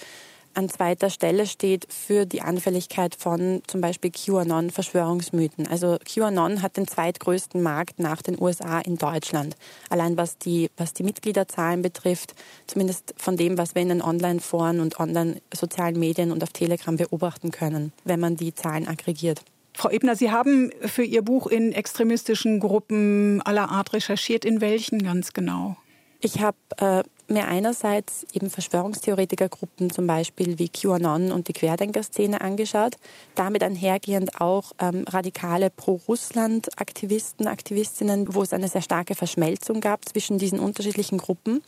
an 0.59 0.69
zweiter 0.69 1.09
Stelle 1.09 1.47
steht 1.47 1.87
für 1.89 2.25
die 2.25 2.41
Anfälligkeit 2.41 3.15
von 3.15 3.61
zum 3.65 3.79
Beispiel 3.79 4.11
QAnon-Verschwörungsmythen. 4.11 5.65
Also 5.67 5.97
QAnon 6.03 6.61
hat 6.61 6.75
den 6.75 6.85
zweitgrößten 6.85 7.63
Markt 7.63 7.97
nach 7.97 8.21
den 8.21 8.39
USA 8.39 8.79
in 8.79 8.97
Deutschland. 8.97 9.55
Allein 9.89 10.17
was 10.17 10.37
die, 10.37 10.69
was 10.75 10.93
die 10.93 11.03
Mitgliederzahlen 11.03 11.81
betrifft, 11.81 12.35
zumindest 12.67 13.15
von 13.15 13.37
dem, 13.37 13.57
was 13.57 13.73
wir 13.73 13.81
in 13.81 13.89
den 13.89 14.01
Online-Foren 14.01 14.81
und 14.81 14.99
online-sozialen 14.99 15.97
Medien 15.97 16.33
und 16.33 16.43
auf 16.43 16.49
Telegram 16.49 16.97
beobachten 16.97 17.51
können, 17.51 17.93
wenn 18.03 18.19
man 18.19 18.35
die 18.35 18.53
Zahlen 18.53 18.85
aggregiert. 18.85 19.41
Frau 19.73 19.89
Ebner, 19.89 20.17
Sie 20.17 20.29
haben 20.29 20.71
für 20.81 21.03
Ihr 21.03 21.21
Buch 21.21 21.47
in 21.47 21.71
extremistischen 21.71 22.59
Gruppen 22.59 23.41
aller 23.43 23.69
Art 23.69 23.93
recherchiert. 23.93 24.43
In 24.43 24.59
welchen 24.59 25.01
ganz 25.01 25.31
genau? 25.31 25.77
Ich 26.19 26.41
habe 26.41 26.57
äh, 26.79 27.03
mir 27.29 27.47
einerseits 27.47 28.25
eben 28.33 28.49
Verschwörungstheoretikergruppen 28.49 29.89
zum 29.89 30.07
Beispiel 30.07 30.59
wie 30.59 30.69
QAnon 30.69 31.31
und 31.31 31.47
die 31.47 31.53
Querdenker-Szene 31.53 32.41
angeschaut, 32.41 32.95
damit 33.35 33.63
einhergehend 33.63 34.41
auch 34.41 34.71
ähm, 34.79 35.05
radikale 35.07 35.69
Pro-Russland-Aktivisten, 35.69 37.47
Aktivistinnen, 37.47 38.33
wo 38.33 38.41
es 38.41 38.53
eine 38.53 38.67
sehr 38.67 38.81
starke 38.81 39.15
Verschmelzung 39.15 39.81
gab 39.81 40.07
zwischen 40.07 40.37
diesen 40.37 40.59
unterschiedlichen 40.59 41.17
Gruppen. 41.17 41.61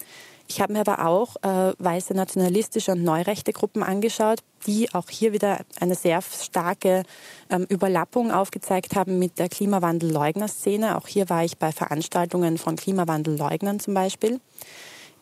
Ich 0.47 0.59
habe 0.59 0.73
mir 0.73 0.81
aber 0.81 1.05
auch 1.05 1.37
äh, 1.43 1.73
weiße 1.77 2.13
nationalistische 2.13 2.91
und 2.91 3.03
neurechte 3.03 3.53
Gruppen 3.53 3.83
angeschaut, 3.83 4.39
die 4.67 4.93
auch 4.93 5.09
hier 5.09 5.31
wieder 5.31 5.61
eine 5.79 5.95
sehr 5.95 6.21
starke 6.21 7.03
ähm, 7.49 7.65
Überlappung 7.69 8.31
aufgezeigt 8.31 8.95
haben 8.95 9.17
mit 9.17 9.39
der 9.39 9.47
Klimawandelleugner-Szene. 9.47 10.97
Auch 10.97 11.07
hier 11.07 11.29
war 11.29 11.45
ich 11.45 11.57
bei 11.57 11.71
Veranstaltungen 11.71 12.57
von 12.57 12.75
Klimawandelleugnern 12.75 13.79
zum 13.79 13.93
Beispiel. 13.93 14.41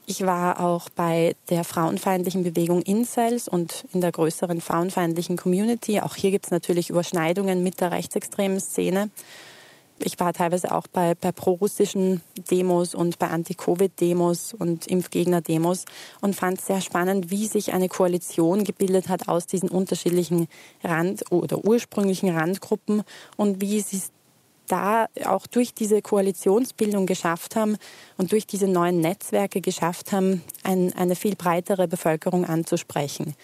Ich 0.10 0.26
war 0.26 0.60
auch 0.60 0.90
bei 0.90 1.36
der 1.52 1.64
frauenfeindlichen 1.64 2.42
Bewegung 2.44 2.82
Incels 2.82 3.48
und 3.48 3.86
in 3.94 4.02
der 4.02 4.12
größeren 4.12 4.60
frauenfeindlichen 4.60 5.38
Community. 5.38 6.00
Auch 6.00 6.16
hier 6.16 6.32
gibt 6.32 6.46
es 6.46 6.52
natürlich 6.52 6.90
Überschneidungen 6.90 7.62
mit 7.62 7.80
der 7.80 7.92
rechtsextremen 7.92 8.60
Szene. 8.60 9.12
Ich 10.00 10.20
war 10.20 10.34
teilweise 10.34 10.74
auch 10.74 10.88
bei, 10.88 11.14
bei 11.14 11.32
pro-russischen 11.32 12.22
Demos 12.50 12.96
und 12.96 13.20
bei 13.20 13.28
Anti-Covid-Demos 13.28 14.56
und 14.56 14.88
Impfgegner-Demos 14.88 15.86
und 16.22 16.36
fand 16.36 16.58
es 16.58 16.66
sehr 16.66 16.82
spannend, 16.82 17.30
wie 17.30 17.46
sich 17.46 17.74
eine 17.74 17.88
Koalition 17.88 18.64
gebildet 18.64 19.10
hat 19.10 19.28
aus 19.28 19.46
diesen 19.46 19.70
unterschiedlichen 19.70 20.48
Rand- 20.84 21.32
oder 21.32 21.64
ursprünglichen 21.64 22.36
Randgruppen 22.36 23.04
und 23.38 23.62
wie 23.62 23.82
sie 23.82 24.02
da 24.72 25.08
auch 25.26 25.48
durch 25.48 25.74
diese 25.74 26.02
Koalitionsbildung 26.02 27.06
geschafft 27.06 27.56
haben 27.56 27.78
und 28.18 28.32
durch 28.32 28.48
diese 28.48 28.68
neuen 28.68 29.02
Netzwerke 29.02 29.62
geschafft 29.62 30.12
haben, 30.12 30.44
ein, 30.64 30.94
eine 30.96 31.16
viel 31.16 31.36
breitere 31.36 31.88
Bevölkerung 31.88 32.46
anzusprechen. 32.46 33.36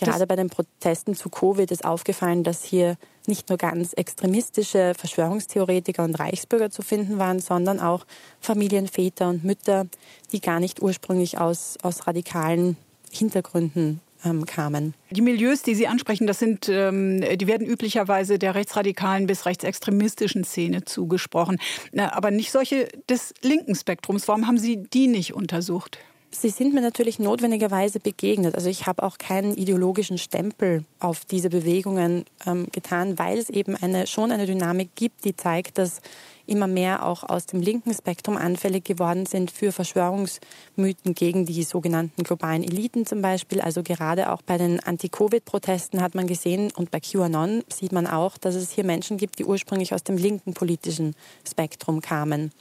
Gerade 0.00 0.18
das 0.18 0.28
bei 0.28 0.36
den 0.36 0.50
Protesten 0.50 1.14
zu 1.14 1.28
Covid 1.28 1.70
ist 1.70 1.84
aufgefallen, 1.84 2.42
dass 2.42 2.64
hier 2.64 2.96
nicht 3.26 3.48
nur 3.48 3.58
ganz 3.58 3.92
extremistische 3.92 4.94
Verschwörungstheoretiker 4.96 6.02
und 6.02 6.18
Reichsbürger 6.18 6.70
zu 6.70 6.82
finden 6.82 7.18
waren, 7.18 7.38
sondern 7.40 7.78
auch 7.78 8.06
Familienväter 8.40 9.28
und 9.28 9.44
Mütter, 9.44 9.86
die 10.32 10.40
gar 10.40 10.58
nicht 10.58 10.82
ursprünglich 10.82 11.38
aus, 11.38 11.76
aus 11.82 12.06
radikalen 12.06 12.76
Hintergründen 13.12 14.00
ähm, 14.24 14.46
kamen. 14.46 14.94
Die 15.10 15.22
Milieus, 15.22 15.62
die 15.62 15.74
Sie 15.74 15.86
ansprechen, 15.86 16.26
das 16.26 16.38
sind, 16.38 16.68
ähm, 16.68 17.22
die 17.36 17.46
werden 17.46 17.66
üblicherweise 17.66 18.38
der 18.38 18.54
rechtsradikalen 18.54 19.26
bis 19.26 19.46
rechtsextremistischen 19.46 20.44
Szene 20.44 20.84
zugesprochen, 20.84 21.58
aber 21.96 22.30
nicht 22.30 22.52
solche 22.52 22.88
des 23.08 23.34
linken 23.42 23.74
Spektrums. 23.74 24.28
Warum 24.28 24.46
haben 24.46 24.58
Sie 24.58 24.82
die 24.82 25.08
nicht 25.08 25.34
untersucht? 25.34 25.98
Sie 26.32 26.48
sind 26.48 26.72
mir 26.72 26.80
natürlich 26.80 27.18
notwendigerweise 27.18 27.98
begegnet. 27.98 28.54
Also 28.54 28.68
ich 28.68 28.86
habe 28.86 29.02
auch 29.02 29.18
keinen 29.18 29.56
ideologischen 29.56 30.16
Stempel 30.16 30.84
auf 31.00 31.24
diese 31.24 31.50
Bewegungen 31.50 32.24
ähm, 32.46 32.68
getan, 32.70 33.18
weil 33.18 33.36
es 33.36 33.50
eben 33.50 33.74
eine, 33.74 34.06
schon 34.06 34.30
eine 34.30 34.46
Dynamik 34.46 34.94
gibt, 34.94 35.24
die 35.24 35.34
zeigt, 35.34 35.76
dass 35.76 36.00
immer 36.46 36.68
mehr 36.68 37.04
auch 37.04 37.24
aus 37.24 37.46
dem 37.46 37.60
linken 37.60 37.92
Spektrum 37.94 38.36
anfällig 38.36 38.84
geworden 38.84 39.26
sind 39.26 39.50
für 39.50 39.72
Verschwörungsmythen 39.72 41.14
gegen 41.14 41.46
die 41.46 41.64
sogenannten 41.64 42.22
globalen 42.22 42.62
Eliten 42.62 43.06
zum 43.06 43.22
Beispiel. 43.22 43.60
Also 43.60 43.82
gerade 43.82 44.32
auch 44.32 44.42
bei 44.42 44.56
den 44.56 44.80
Anti-Covid-Protesten 44.80 46.00
hat 46.00 46.14
man 46.14 46.28
gesehen 46.28 46.72
und 46.76 46.92
bei 46.92 47.00
QAnon 47.00 47.64
sieht 47.68 47.92
man 47.92 48.06
auch, 48.06 48.38
dass 48.38 48.54
es 48.54 48.70
hier 48.70 48.84
Menschen 48.84 49.16
gibt, 49.16 49.38
die 49.40 49.44
ursprünglich 49.44 49.94
aus 49.94 50.04
dem 50.04 50.16
linken 50.16 50.54
politischen 50.54 51.14
Spektrum 51.48 52.00
kamen. 52.00 52.52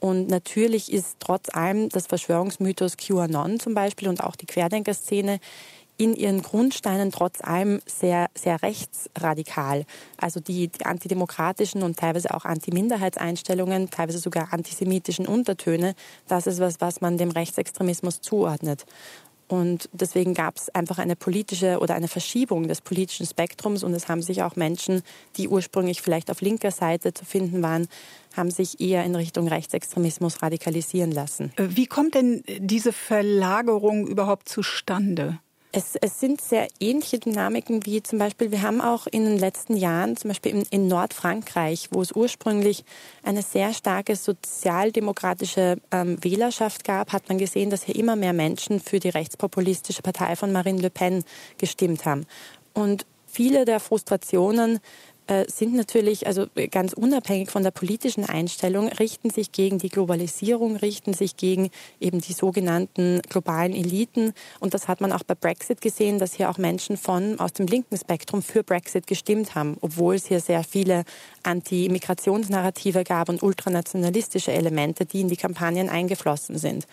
Und 0.00 0.28
natürlich 0.28 0.92
ist 0.92 1.16
trotz 1.20 1.54
allem 1.54 1.88
das 1.88 2.06
Verschwörungsmythos 2.06 2.96
QAnon 2.96 3.60
zum 3.60 3.74
Beispiel 3.74 4.08
und 4.08 4.22
auch 4.22 4.36
die 4.36 4.46
Querdenker-Szene 4.46 5.40
in 5.98 6.14
ihren 6.14 6.42
Grundsteinen 6.42 7.10
trotz 7.10 7.40
allem 7.40 7.80
sehr, 7.86 8.28
sehr 8.34 8.62
rechtsradikal. 8.62 9.84
Also 10.18 10.40
die, 10.40 10.68
die 10.68 10.84
antidemokratischen 10.84 11.82
und 11.82 11.96
teilweise 11.98 12.34
auch 12.34 12.44
Antiminderheitseinstellungen, 12.44 13.90
teilweise 13.90 14.18
sogar 14.18 14.52
antisemitischen 14.52 15.26
Untertöne, 15.26 15.94
das 16.28 16.46
ist 16.46 16.60
was, 16.60 16.80
was 16.80 17.00
man 17.00 17.16
dem 17.16 17.30
Rechtsextremismus 17.30 18.20
zuordnet. 18.20 18.84
Und 19.48 19.88
deswegen 19.92 20.34
gab 20.34 20.56
es 20.56 20.68
einfach 20.70 20.98
eine 20.98 21.14
politische 21.14 21.78
oder 21.78 21.94
eine 21.94 22.08
Verschiebung 22.08 22.66
des 22.66 22.80
politischen 22.80 23.26
Spektrums 23.26 23.84
und 23.84 23.94
es 23.94 24.08
haben 24.08 24.22
sich 24.22 24.42
auch 24.42 24.56
Menschen, 24.56 25.02
die 25.36 25.48
ursprünglich 25.48 26.02
vielleicht 26.02 26.30
auf 26.30 26.40
linker 26.40 26.72
Seite 26.72 27.14
zu 27.14 27.24
finden 27.24 27.62
waren, 27.62 27.86
haben 28.36 28.50
sich 28.50 28.80
eher 28.80 29.04
in 29.04 29.14
Richtung 29.14 29.48
Rechtsextremismus 29.48 30.42
radikalisieren 30.42 31.12
lassen. 31.12 31.52
Wie 31.56 31.86
kommt 31.86 32.14
denn 32.14 32.42
diese 32.58 32.92
Verlagerung 32.92 34.06
überhaupt 34.06 34.48
zustande? 34.48 35.38
Es, 35.76 35.94
es, 36.00 36.20
sind 36.20 36.40
sehr 36.40 36.68
ähnliche 36.80 37.18
Dynamiken 37.18 37.84
wie 37.84 38.02
zum 38.02 38.18
Beispiel, 38.18 38.50
wir 38.50 38.62
haben 38.62 38.80
auch 38.80 39.06
in 39.06 39.26
den 39.26 39.36
letzten 39.36 39.76
Jahren, 39.76 40.16
zum 40.16 40.28
Beispiel 40.28 40.52
in, 40.52 40.62
in 40.70 40.88
Nordfrankreich, 40.88 41.88
wo 41.90 42.00
es 42.00 42.12
ursprünglich 42.12 42.82
eine 43.22 43.42
sehr 43.42 43.74
starke 43.74 44.16
sozialdemokratische 44.16 45.76
ähm, 45.90 46.16
Wählerschaft 46.24 46.82
gab, 46.82 47.12
hat 47.12 47.28
man 47.28 47.36
gesehen, 47.36 47.68
dass 47.68 47.82
hier 47.82 47.94
immer 47.94 48.16
mehr 48.16 48.32
Menschen 48.32 48.80
für 48.80 49.00
die 49.00 49.10
rechtspopulistische 49.10 50.00
Partei 50.00 50.34
von 50.34 50.50
Marine 50.50 50.80
Le 50.80 50.88
Pen 50.88 51.24
gestimmt 51.58 52.06
haben. 52.06 52.24
Und 52.72 53.04
viele 53.26 53.66
der 53.66 53.78
Frustrationen 53.78 54.80
sind 55.48 55.74
natürlich, 55.74 56.26
also 56.26 56.46
ganz 56.70 56.92
unabhängig 56.92 57.50
von 57.50 57.62
der 57.62 57.72
politischen 57.72 58.24
Einstellung, 58.24 58.88
richten 58.88 59.30
sich 59.30 59.50
gegen 59.50 59.78
die 59.78 59.88
Globalisierung, 59.88 60.76
richten 60.76 61.14
sich 61.14 61.36
gegen 61.36 61.70
eben 62.00 62.20
die 62.20 62.32
sogenannten 62.32 63.22
globalen 63.28 63.72
Eliten. 63.72 64.32
Und 64.60 64.74
das 64.74 64.86
hat 64.86 65.00
man 65.00 65.12
auch 65.12 65.24
bei 65.24 65.34
Brexit 65.34 65.80
gesehen, 65.80 66.18
dass 66.18 66.34
hier 66.34 66.48
auch 66.48 66.58
Menschen 66.58 66.96
von 66.96 67.40
aus 67.40 67.52
dem 67.52 67.66
linken 67.66 67.96
Spektrum 67.96 68.42
für 68.42 68.62
Brexit 68.62 69.06
gestimmt 69.06 69.54
haben, 69.54 69.76
obwohl 69.80 70.14
es 70.14 70.26
hier 70.26 70.40
sehr 70.40 70.62
viele 70.62 71.04
Anti-Immigrationsnarrative 71.46 73.04
gab 73.04 73.28
und 73.28 73.42
ultranationalistische 73.42 74.52
Elemente, 74.52 75.06
die 75.06 75.20
in 75.20 75.28
die 75.28 75.36
Kampagnen 75.36 75.88
eingeflossen 75.88 76.58
sind 76.58 76.86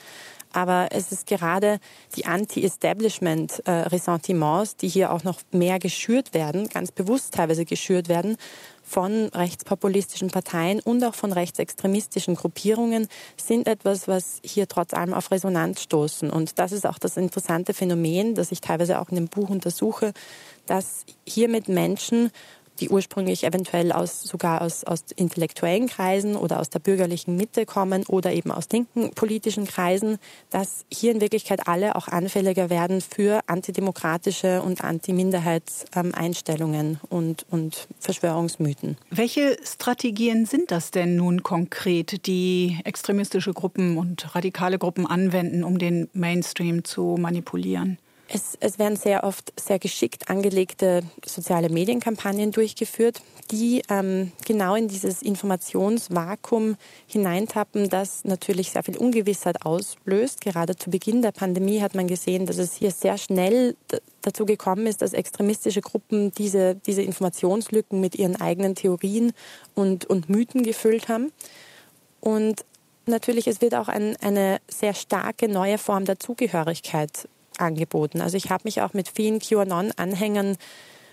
aber 0.53 0.87
es 0.91 1.11
ist 1.11 1.27
gerade 1.27 1.79
die 2.15 2.25
Anti-Establishment-Ressentiments, 2.25 4.77
die 4.77 4.87
hier 4.87 5.11
auch 5.11 5.23
noch 5.23 5.41
mehr 5.51 5.79
geschürt 5.79 6.33
werden, 6.33 6.69
ganz 6.69 6.91
bewusst 6.91 7.33
teilweise 7.33 7.65
geschürt 7.65 8.07
werden 8.07 8.37
von 8.83 9.29
rechtspopulistischen 9.29 10.29
Parteien 10.29 10.79
und 10.79 11.03
auch 11.03 11.15
von 11.15 11.33
rechtsextremistischen 11.33 12.35
Gruppierungen, 12.35 13.07
sind 13.35 13.67
etwas, 13.67 14.07
was 14.07 14.39
hier 14.43 14.67
trotz 14.67 14.93
allem 14.93 15.15
auf 15.15 15.31
Resonanz 15.31 15.81
stoßen. 15.81 16.29
Und 16.29 16.59
das 16.59 16.71
ist 16.71 16.85
auch 16.85 16.99
das 16.99 17.17
interessante 17.17 17.73
Phänomen, 17.73 18.35
das 18.35 18.51
ich 18.51 18.61
teilweise 18.61 18.99
auch 18.99 19.09
in 19.09 19.15
dem 19.15 19.29
Buch 19.29 19.49
untersuche, 19.49 20.13
dass 20.67 21.07
hier 21.25 21.49
mit 21.49 21.67
Menschen 21.67 22.29
die 22.79 22.89
ursprünglich 22.89 23.43
eventuell 23.43 23.91
aus, 23.91 24.23
sogar 24.23 24.61
aus, 24.61 24.83
aus 24.83 25.05
intellektuellen 25.15 25.87
Kreisen 25.87 26.35
oder 26.35 26.59
aus 26.59 26.69
der 26.69 26.77
bürgerlichen 26.79 27.35
Mitte 27.35 27.65
kommen 27.65 28.03
oder 28.07 28.31
eben 28.33 28.51
aus 28.51 28.67
linken 28.71 29.09
politischen 29.11 29.65
Kreisen, 29.65 30.17
dass 30.49 30.85
hier 30.91 31.11
in 31.11 31.21
Wirklichkeit 31.21 31.67
alle 31.67 31.95
auch 31.95 32.07
anfälliger 32.07 32.69
werden 32.69 33.01
für 33.01 33.41
antidemokratische 33.47 34.61
und 34.61 34.83
Anti-Minderheitseinstellungen 34.83 36.99
und, 37.09 37.45
und 37.49 37.87
Verschwörungsmythen. 37.99 38.97
Welche 39.09 39.57
Strategien 39.63 40.45
sind 40.45 40.71
das 40.71 40.91
denn 40.91 41.15
nun 41.15 41.41
konkret, 41.43 42.27
die 42.27 42.79
extremistische 42.83 43.53
Gruppen 43.53 43.97
und 43.97 44.35
radikale 44.35 44.77
Gruppen 44.79 45.07
anwenden, 45.07 45.63
um 45.63 45.77
den 45.77 46.09
Mainstream 46.13 46.83
zu 46.83 47.15
manipulieren? 47.19 47.97
Es, 48.35 48.57
es, 48.59 48.79
werden 48.79 48.95
sehr 48.95 49.23
oft 49.25 49.53
sehr 49.59 49.77
geschickt 49.77 50.27
angelegte 50.27 51.03
soziale 51.23 51.69
Medienkampagnen 51.69 52.51
durchgeführt, 52.51 53.21
die 53.51 53.83
ähm, 53.89 54.31
genau 54.43 54.73
in 54.73 54.87
dieses 54.87 55.21
Informationsvakuum 55.21 56.77
hineintappen, 57.05 57.89
das 57.89 58.25
natürlich 58.25 58.71
sehr 58.71 58.81
viel 58.81 58.97
Ungewissheit 58.97 59.63
auslöst. 59.63 60.41
Gerade 60.41 60.75
zu 60.75 60.89
Beginn 60.89 61.21
der 61.21 61.31
Pandemie 61.31 61.81
hat 61.81 61.93
man 61.93 62.07
gesehen, 62.07 62.47
dass 62.47 62.57
es 62.57 62.73
hier 62.73 62.89
sehr 62.89 63.19
schnell 63.19 63.75
dazu 64.23 64.47
gekommen 64.47 64.87
ist, 64.87 65.03
dass 65.03 65.13
extremistische 65.13 65.81
Gruppen 65.81 66.31
diese, 66.31 66.73
diese 66.73 67.03
Informationslücken 67.03 68.01
mit 68.01 68.15
ihren 68.15 68.41
eigenen 68.41 68.73
Theorien 68.73 69.33
und, 69.75 70.05
und 70.05 70.29
Mythen 70.29 70.63
gefüllt 70.63 71.07
haben. 71.07 71.31
Und 72.19 72.65
natürlich, 73.05 73.45
es 73.45 73.61
wird 73.61 73.75
auch 73.75 73.89
ein, 73.89 74.15
eine 74.21 74.57
sehr 74.67 74.95
starke 74.95 75.47
neue 75.47 75.77
Form 75.77 76.05
der 76.05 76.19
Zugehörigkeit 76.19 77.27
angeboten. 77.57 78.21
Also 78.21 78.37
ich 78.37 78.49
habe 78.49 78.63
mich 78.65 78.81
auch 78.81 78.93
mit 78.93 79.09
vielen 79.09 79.39
QAnon-Anhängern 79.39 80.57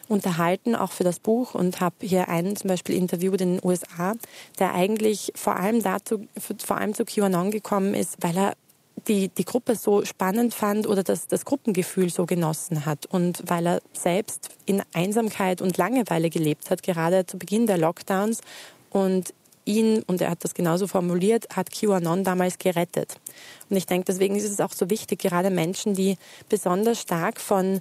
unterhalten, 0.09 0.75
auch 0.75 0.90
für 0.90 1.04
das 1.04 1.20
Buch 1.20 1.54
und 1.54 1.80
habe 1.80 1.94
hier 2.02 2.28
einen 2.28 2.56
zum 2.56 2.68
Beispiel 2.68 2.97
interviewt 2.97 3.40
in 3.40 3.56
den 3.56 3.64
USA, 3.64 4.14
der 4.58 4.75
eigentlich 4.75 5.32
vor 5.36 5.56
allem 5.56 5.82
dazu, 5.82 6.26
vor 6.58 6.78
allem 6.78 6.95
zu 6.95 7.04
QAnon 7.04 7.50
gekommen 7.50 7.95
ist, 7.95 8.17
weil 8.21 8.36
er 8.36 8.54
die, 9.08 9.28
die 9.28 9.45
Gruppe 9.45 9.76
so 9.76 10.04
spannend 10.04 10.52
fand 10.52 10.86
oder 10.86 11.02
das, 11.02 11.26
das 11.26 11.45
Gruppengefühl 11.45 12.10
so 12.10 12.26
genossen 12.26 12.84
hat 12.84 13.06
und 13.06 13.43
weil 13.47 13.67
er 13.67 13.82
selbst 13.93 14.50
in 14.67 14.82
Einsamkeit 14.93 15.62
und 15.62 15.78
Langeweile 15.78 16.28
gelebt 16.28 16.71
hat, 16.71 16.82
gerade 16.82 17.25
zu 17.25 17.38
Beginn 17.38 17.67
der 17.67 17.78
Lockdowns 17.78 18.41
und 18.91 19.32
ihn, 19.64 20.02
und 20.06 20.20
er 20.20 20.30
hat 20.30 20.44
das 20.44 20.54
genauso 20.54 20.86
formuliert, 20.86 21.46
hat 21.54 21.70
QAnon 21.70 22.25
damals 22.25 22.58
gerettet. 22.58 23.16
Und 23.68 23.76
ich 23.76 23.86
denke, 23.86 24.06
deswegen 24.06 24.36
ist 24.36 24.44
es 24.44 24.60
auch 24.60 24.73
so 24.73 24.90
wichtig, 24.90 25.20
gerade 25.20 25.50
Menschen, 25.50 25.94
die 25.94 26.16
besonders 26.49 27.00
stark 27.00 27.40
von 27.40 27.80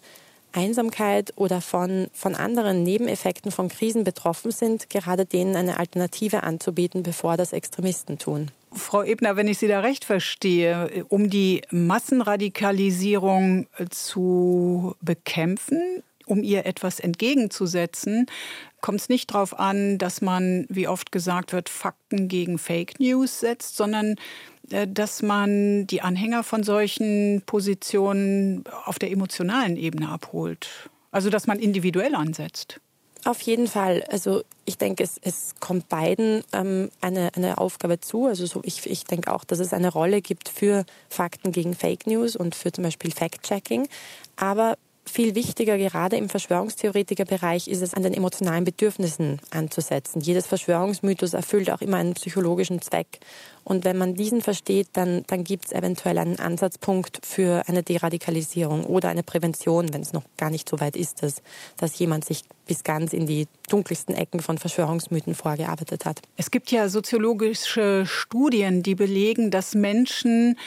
Einsamkeit 0.52 1.34
oder 1.36 1.62
von, 1.62 2.08
von 2.14 2.36
anderen 2.36 2.84
Nebeneffekten 2.84 3.52
von 3.52 3.70
Krisen 3.70 4.04
betroffen 4.04 4.52
sind, 4.52 4.90
gerade 4.90 5.26
denen 5.26 5.56
eine 5.56 5.80
Alternative 5.80 6.44
anzubieten, 6.44 7.04
bevor 7.04 7.38
das 7.38 7.54
Extremisten 7.54 8.18
tun. 8.18 8.50
Frau 8.72 9.04
Ebner, 9.04 9.36
wenn 9.36 9.48
ich 9.48 9.58
Sie 9.58 9.68
da 9.68 9.80
recht 9.80 10.06
verstehe, 10.06 11.06
um 11.10 11.30
die 11.30 11.62
Massenradikalisierung 11.72 13.68
zu 13.90 14.96
bekämpfen, 15.02 16.04
um 16.30 16.44
ihr 16.44 16.66
etwas 16.66 17.00
entgegenzusetzen, 17.00 18.28
kommt 18.82 19.02
es 19.02 19.10
nicht 19.10 19.34
darauf 19.34 19.60
an, 19.60 19.98
dass 19.98 20.22
man, 20.22 20.66
wie 20.70 20.88
oft 20.88 21.12
gesagt 21.12 21.52
wird, 21.54 21.70
Fakten 21.70 22.28
gegen 22.28 22.58
Fake 22.58 23.00
News 23.00 23.40
setzt, 23.40 23.76
sondern 23.76 24.16
äh, 24.72 24.88
dass 24.88 25.22
man 25.22 25.88
die 25.88 26.02
Anhänger 26.02 26.44
von 26.44 26.64
solchen 26.64 27.42
Positionen 27.46 28.64
auf 28.86 29.00
der 29.00 29.12
emotionalen 29.12 29.76
Ebene 29.76 30.10
abholt. 30.10 30.90
Also 31.12 31.30
dass 31.30 31.48
man 31.48 31.60
individuell 31.60 32.16
ansetzt. 32.16 32.80
Auf 33.26 33.42
jeden 33.42 33.68
Fall. 33.68 34.04
Also 34.10 34.44
ich 34.64 34.78
denke, 34.78 35.04
es, 35.04 35.20
es 35.22 35.56
kommt 35.60 35.90
beiden 35.90 36.44
ähm, 36.54 36.90
eine, 37.02 37.32
eine 37.36 37.58
Aufgabe 37.58 38.00
zu. 38.00 38.28
Also 38.28 38.46
so 38.46 38.62
ich, 38.64 38.86
ich 38.86 39.04
denke 39.04 39.34
auch, 39.34 39.44
dass 39.44 39.60
es 39.60 39.74
eine 39.74 39.92
Rolle 39.92 40.22
gibt 40.22 40.48
für 40.48 40.86
Fakten 41.10 41.52
gegen 41.52 41.74
Fake 41.74 42.08
News 42.08 42.36
und 42.36 42.56
für 42.56 42.72
zum 42.72 42.86
Beispiel 42.86 43.12
Fact-Checking. 43.12 43.90
Aber 44.38 44.78
viel 45.10 45.36
wichtiger, 45.36 45.78
gerade 45.78 46.16
im 46.18 46.30
Verschwörungstheoretikerbereich, 46.30 47.68
ist 47.68 47.82
es, 47.82 47.94
an 47.94 48.04
den 48.04 48.14
emotionalen 48.14 48.64
Bedürfnissen 48.64 49.40
anzusetzen. 49.52 50.22
Jedes 50.22 50.48
Verschwörungsmythos 50.48 51.34
erfüllt 51.34 51.72
auch 51.72 51.82
immer 51.82 51.98
einen 51.98 52.14
psychologischen 52.14 52.82
Zweck. 52.82 53.20
Und 53.64 53.86
wenn 53.86 53.98
man 53.98 54.16
diesen 54.16 54.42
versteht, 54.42 54.88
dann, 54.94 55.24
dann 55.28 55.44
gibt 55.44 55.66
es 55.66 55.72
eventuell 55.74 56.18
einen 56.18 56.40
Ansatzpunkt 56.40 57.20
für 57.24 57.64
eine 57.68 57.84
Deradikalisierung 57.84 58.86
oder 58.86 59.10
eine 59.10 59.22
Prävention, 59.22 59.94
wenn 59.94 60.02
es 60.02 60.14
noch 60.14 60.24
gar 60.38 60.50
nicht 60.50 60.68
so 60.68 60.80
weit 60.80 60.96
ist, 60.96 61.22
dass, 61.22 61.44
dass 61.78 62.00
jemand 62.00 62.26
sich 62.26 62.44
bis 62.66 62.84
ganz 62.84 63.14
in 63.14 63.26
die 63.26 63.48
dunkelsten 63.68 64.16
Ecken 64.16 64.40
von 64.40 64.58
Verschwörungsmythen 64.58 65.36
vorgearbeitet 65.36 66.06
hat. 66.06 66.22
Es 66.38 66.52
gibt 66.52 66.72
ja 66.72 66.88
soziologische 66.88 68.06
Studien, 68.06 68.84
die 68.84 68.96
belegen, 68.96 69.52
dass 69.52 69.76
Menschen 69.76 70.58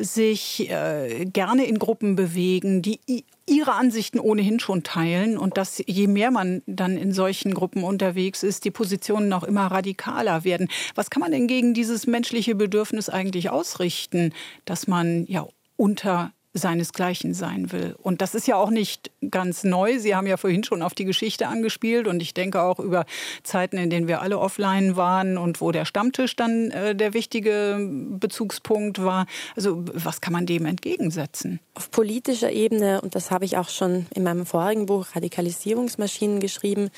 sich 0.00 0.70
äh, 0.70 1.26
gerne 1.26 1.64
in 1.66 1.78
Gruppen 1.78 2.16
bewegen, 2.16 2.82
die 2.82 3.00
ihre 3.46 3.74
Ansichten 3.74 4.18
ohnehin 4.18 4.60
schon 4.60 4.82
teilen 4.82 5.36
und 5.36 5.56
dass 5.56 5.82
je 5.86 6.06
mehr 6.06 6.30
man 6.30 6.62
dann 6.66 6.96
in 6.96 7.12
solchen 7.12 7.54
Gruppen 7.54 7.84
unterwegs 7.84 8.42
ist, 8.42 8.64
die 8.64 8.70
Positionen 8.70 9.32
auch 9.32 9.44
immer 9.44 9.66
radikaler 9.66 10.44
werden. 10.44 10.68
Was 10.94 11.10
kann 11.10 11.20
man 11.20 11.32
denn 11.32 11.46
gegen 11.46 11.74
dieses 11.74 12.06
menschliche 12.06 12.54
Bedürfnis 12.54 13.08
eigentlich 13.08 13.50
ausrichten, 13.50 14.32
dass 14.64 14.86
man 14.86 15.26
ja 15.26 15.46
unter 15.76 16.32
seinesgleichen 16.52 17.32
sein 17.32 17.70
will. 17.70 17.94
Und 18.02 18.22
das 18.22 18.34
ist 18.34 18.48
ja 18.48 18.56
auch 18.56 18.70
nicht 18.70 19.12
ganz 19.30 19.62
neu. 19.62 19.98
Sie 19.98 20.16
haben 20.16 20.26
ja 20.26 20.36
vorhin 20.36 20.64
schon 20.64 20.82
auf 20.82 20.94
die 20.94 21.04
Geschichte 21.04 21.46
angespielt 21.46 22.08
und 22.08 22.20
ich 22.20 22.34
denke 22.34 22.60
auch 22.60 22.80
über 22.80 23.06
Zeiten, 23.44 23.78
in 23.78 23.88
denen 23.88 24.08
wir 24.08 24.20
alle 24.20 24.38
offline 24.38 24.96
waren 24.96 25.38
und 25.38 25.60
wo 25.60 25.70
der 25.70 25.84
Stammtisch 25.84 26.34
dann 26.34 26.70
äh, 26.70 26.96
der 26.96 27.14
wichtige 27.14 27.78
Bezugspunkt 28.18 29.02
war. 29.04 29.26
Also 29.54 29.84
was 29.92 30.20
kann 30.20 30.32
man 30.32 30.46
dem 30.46 30.66
entgegensetzen? 30.66 31.60
Auf 31.74 31.90
politischer 31.90 32.50
Ebene, 32.50 33.00
und 33.00 33.14
das 33.14 33.30
habe 33.30 33.44
ich 33.44 33.56
auch 33.56 33.68
schon 33.68 34.06
in 34.14 34.24
meinem 34.24 34.44
vorigen 34.44 34.86
Buch 34.86 35.06
Radikalisierungsmaschinen 35.14 36.40
geschrieben, 36.40 36.90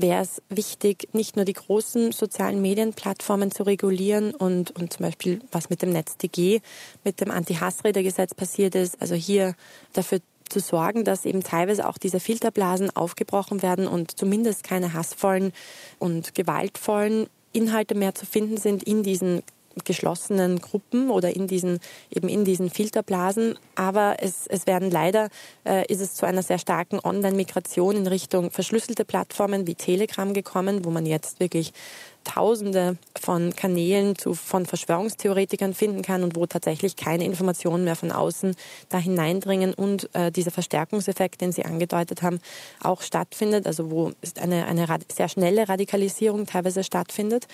wäre 0.00 0.22
es 0.22 0.42
wichtig, 0.48 1.08
nicht 1.12 1.36
nur 1.36 1.44
die 1.44 1.54
großen 1.54 2.12
sozialen 2.12 2.62
Medienplattformen 2.62 3.50
zu 3.50 3.64
regulieren 3.64 4.34
und, 4.34 4.70
und 4.72 4.92
zum 4.92 5.06
Beispiel, 5.06 5.40
was 5.50 5.70
mit 5.70 5.82
dem 5.82 5.90
NetzDG, 5.90 6.60
mit 7.04 7.20
dem 7.20 7.30
Anti-Hassrede-Gesetz 7.30 8.34
passiert 8.34 8.74
ist, 8.74 9.00
also 9.00 9.14
hier 9.14 9.54
dafür 9.92 10.20
zu 10.48 10.60
sorgen, 10.60 11.04
dass 11.04 11.24
eben 11.24 11.42
teilweise 11.42 11.86
auch 11.88 11.98
diese 11.98 12.20
Filterblasen 12.20 12.94
aufgebrochen 12.96 13.62
werden 13.62 13.86
und 13.86 14.18
zumindest 14.18 14.62
keine 14.62 14.94
hassvollen 14.94 15.52
und 15.98 16.34
gewaltvollen 16.34 17.26
Inhalte 17.52 17.94
mehr 17.94 18.14
zu 18.14 18.24
finden 18.24 18.56
sind 18.56 18.82
in 18.82 19.02
diesen 19.02 19.42
geschlossenen 19.84 20.60
Gruppen 20.60 21.10
oder 21.10 21.34
in 21.34 21.46
diesen, 21.46 21.80
eben 22.10 22.28
in 22.28 22.44
diesen 22.44 22.70
Filterblasen. 22.70 23.58
Aber 23.74 24.16
es, 24.20 24.46
es 24.46 24.66
werden 24.66 24.90
leider, 24.90 25.28
äh, 25.64 25.86
ist 25.86 26.00
es 26.00 26.14
zu 26.14 26.26
einer 26.26 26.42
sehr 26.42 26.58
starken 26.58 27.00
Online-Migration 27.00 27.96
in 27.96 28.06
Richtung 28.06 28.50
verschlüsselte 28.50 29.04
Plattformen 29.04 29.66
wie 29.66 29.74
Telegram 29.74 30.32
gekommen, 30.32 30.84
wo 30.84 30.90
man 30.90 31.06
jetzt 31.06 31.40
wirklich 31.40 31.72
Tausende 32.24 32.98
von 33.18 33.56
Kanälen 33.56 34.14
zu, 34.14 34.34
von 34.34 34.66
Verschwörungstheoretikern 34.66 35.72
finden 35.72 36.02
kann 36.02 36.22
und 36.22 36.36
wo 36.36 36.44
tatsächlich 36.44 36.94
keine 36.94 37.24
Informationen 37.24 37.84
mehr 37.84 37.96
von 37.96 38.12
außen 38.12 38.54
da 38.90 38.98
hineindringen 38.98 39.72
und 39.72 40.14
äh, 40.14 40.30
dieser 40.30 40.50
Verstärkungseffekt, 40.50 41.40
den 41.40 41.52
Sie 41.52 41.64
angedeutet 41.64 42.20
haben, 42.20 42.40
auch 42.82 43.00
stattfindet, 43.00 43.66
also 43.66 43.90
wo 43.90 44.12
eine, 44.38 44.66
eine 44.66 44.86
sehr 45.10 45.28
schnelle 45.30 45.70
Radikalisierung 45.70 46.44
teilweise 46.44 46.84
stattfindet. 46.84 47.46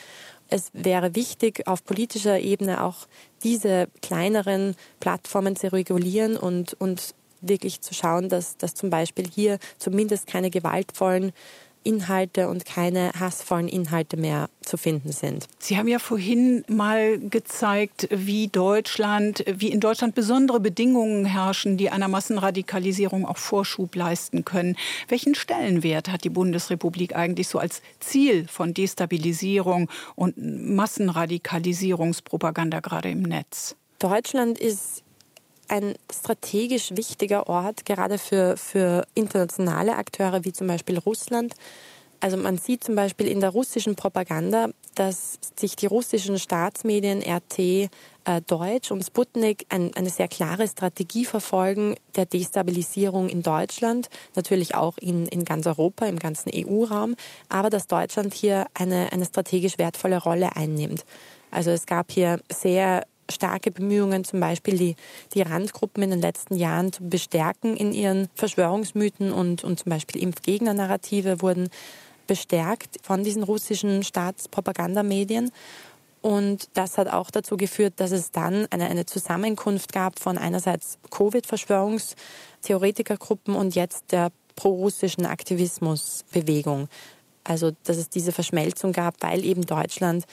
Es 0.48 0.70
wäre 0.72 1.14
wichtig, 1.14 1.66
auf 1.66 1.84
politischer 1.84 2.38
Ebene 2.38 2.82
auch 2.82 3.06
diese 3.42 3.88
kleineren 4.02 4.76
Plattformen 5.00 5.56
zu 5.56 5.72
regulieren 5.72 6.36
und, 6.36 6.74
und 6.74 7.14
wirklich 7.40 7.80
zu 7.80 7.94
schauen, 7.94 8.28
dass, 8.28 8.56
dass 8.56 8.74
zum 8.74 8.90
Beispiel 8.90 9.26
hier 9.28 9.58
zumindest 9.78 10.26
keine 10.26 10.50
gewaltvollen 10.50 11.32
Inhalte 11.84 12.48
und 12.48 12.64
keine 12.64 13.12
hassvollen 13.18 13.66
Inhalte 13.68 14.16
mehr 14.16 14.48
zu 14.62 14.76
finden 14.76 15.12
sind. 15.12 15.46
Sie 15.58 15.78
haben 15.78 15.86
ja 15.86 16.00
vorhin 16.00 16.64
mal 16.66 17.20
gezeigt, 17.20 18.08
wie 18.10 18.48
Deutschland, 18.48 19.44
wie 19.46 19.68
in 19.68 19.78
Deutschland 19.80 20.16
besondere 20.16 20.58
Bedingungen 20.60 21.26
herrschen, 21.26 21.76
die 21.76 21.90
einer 21.90 22.08
Massenradikalisierung 22.08 23.24
auch 23.26 23.36
Vorschub 23.36 23.94
leisten 23.94 24.44
können. 24.44 24.74
Welchen 25.08 25.36
Stellenwert 25.36 26.10
hat 26.10 26.24
die 26.24 26.30
Bundesrepublik 26.30 27.14
eigentlich 27.14 27.46
so 27.48 27.58
als 27.58 27.82
Ziel 28.00 28.48
von 28.48 28.72
Destabilisierung 28.74 29.90
und 30.16 30.34
Massenradikalisierungspropaganda 30.38 32.80
gerade 32.80 33.10
im 33.10 33.22
Netz? 33.22 33.76
Deutschland 34.00 34.58
ist 34.58 35.03
ein 35.68 35.94
strategisch 36.12 36.96
wichtiger 36.96 37.48
Ort, 37.48 37.84
gerade 37.84 38.18
für, 38.18 38.56
für 38.56 39.06
internationale 39.14 39.96
Akteure 39.96 40.44
wie 40.44 40.52
zum 40.52 40.66
Beispiel 40.66 40.98
Russland. 40.98 41.54
Also 42.20 42.36
man 42.36 42.56
sieht 42.56 42.82
zum 42.82 42.94
Beispiel 42.94 43.28
in 43.28 43.40
der 43.40 43.50
russischen 43.50 43.96
Propaganda, 43.96 44.70
dass 44.94 45.38
sich 45.56 45.76
die 45.76 45.86
russischen 45.86 46.38
Staatsmedien 46.38 47.22
RT 47.22 47.58
äh, 47.58 47.88
Deutsch 48.46 48.90
und 48.90 49.04
Sputnik 49.04 49.66
ein, 49.68 49.92
eine 49.94 50.08
sehr 50.08 50.28
klare 50.28 50.66
Strategie 50.66 51.26
verfolgen 51.26 51.96
der 52.16 52.24
Destabilisierung 52.24 53.28
in 53.28 53.42
Deutschland, 53.42 54.08
natürlich 54.34 54.74
auch 54.74 54.96
in, 54.98 55.26
in 55.26 55.44
ganz 55.44 55.66
Europa, 55.66 56.06
im 56.06 56.18
ganzen 56.18 56.50
EU-Raum, 56.54 57.14
aber 57.50 57.68
dass 57.68 57.88
Deutschland 57.88 58.32
hier 58.32 58.66
eine, 58.72 59.12
eine 59.12 59.26
strategisch 59.26 59.76
wertvolle 59.76 60.22
Rolle 60.22 60.56
einnimmt. 60.56 61.04
Also 61.50 61.70
es 61.70 61.84
gab 61.84 62.10
hier 62.10 62.40
sehr 62.50 63.04
starke 63.30 63.70
Bemühungen, 63.70 64.24
zum 64.24 64.40
Beispiel 64.40 64.76
die, 64.76 64.96
die 65.34 65.42
Randgruppen 65.42 66.02
in 66.02 66.10
den 66.10 66.20
letzten 66.20 66.56
Jahren 66.56 66.92
zu 66.92 67.04
bestärken 67.04 67.76
in 67.76 67.92
ihren 67.92 68.28
Verschwörungsmythen 68.34 69.32
und, 69.32 69.62
und 69.64 69.80
zum 69.80 69.90
Beispiel 69.90 70.22
Impfgegner-Narrative 70.22 71.42
wurden 71.42 71.68
bestärkt 72.26 72.98
von 73.02 73.24
diesen 73.24 73.42
russischen 73.42 74.02
Staatspropagandamedien. 74.02 75.50
Und 76.22 76.70
das 76.72 76.96
hat 76.96 77.08
auch 77.08 77.30
dazu 77.30 77.58
geführt, 77.58 77.92
dass 77.96 78.10
es 78.10 78.30
dann 78.30 78.66
eine, 78.70 78.86
eine 78.86 79.04
Zusammenkunft 79.04 79.92
gab 79.92 80.18
von 80.18 80.38
einerseits 80.38 80.96
Covid-Verschwörungstheoretikergruppen 81.10 83.54
und 83.54 83.74
jetzt 83.74 84.10
der 84.10 84.32
pro-russischen 84.56 85.26
Aktivismusbewegung. 85.26 86.88
Also, 87.44 87.72
dass 87.84 87.98
es 87.98 88.08
diese 88.08 88.32
Verschmelzung 88.32 88.92
gab, 88.92 89.22
weil 89.22 89.44
eben 89.44 89.66
Deutschland 89.66 90.24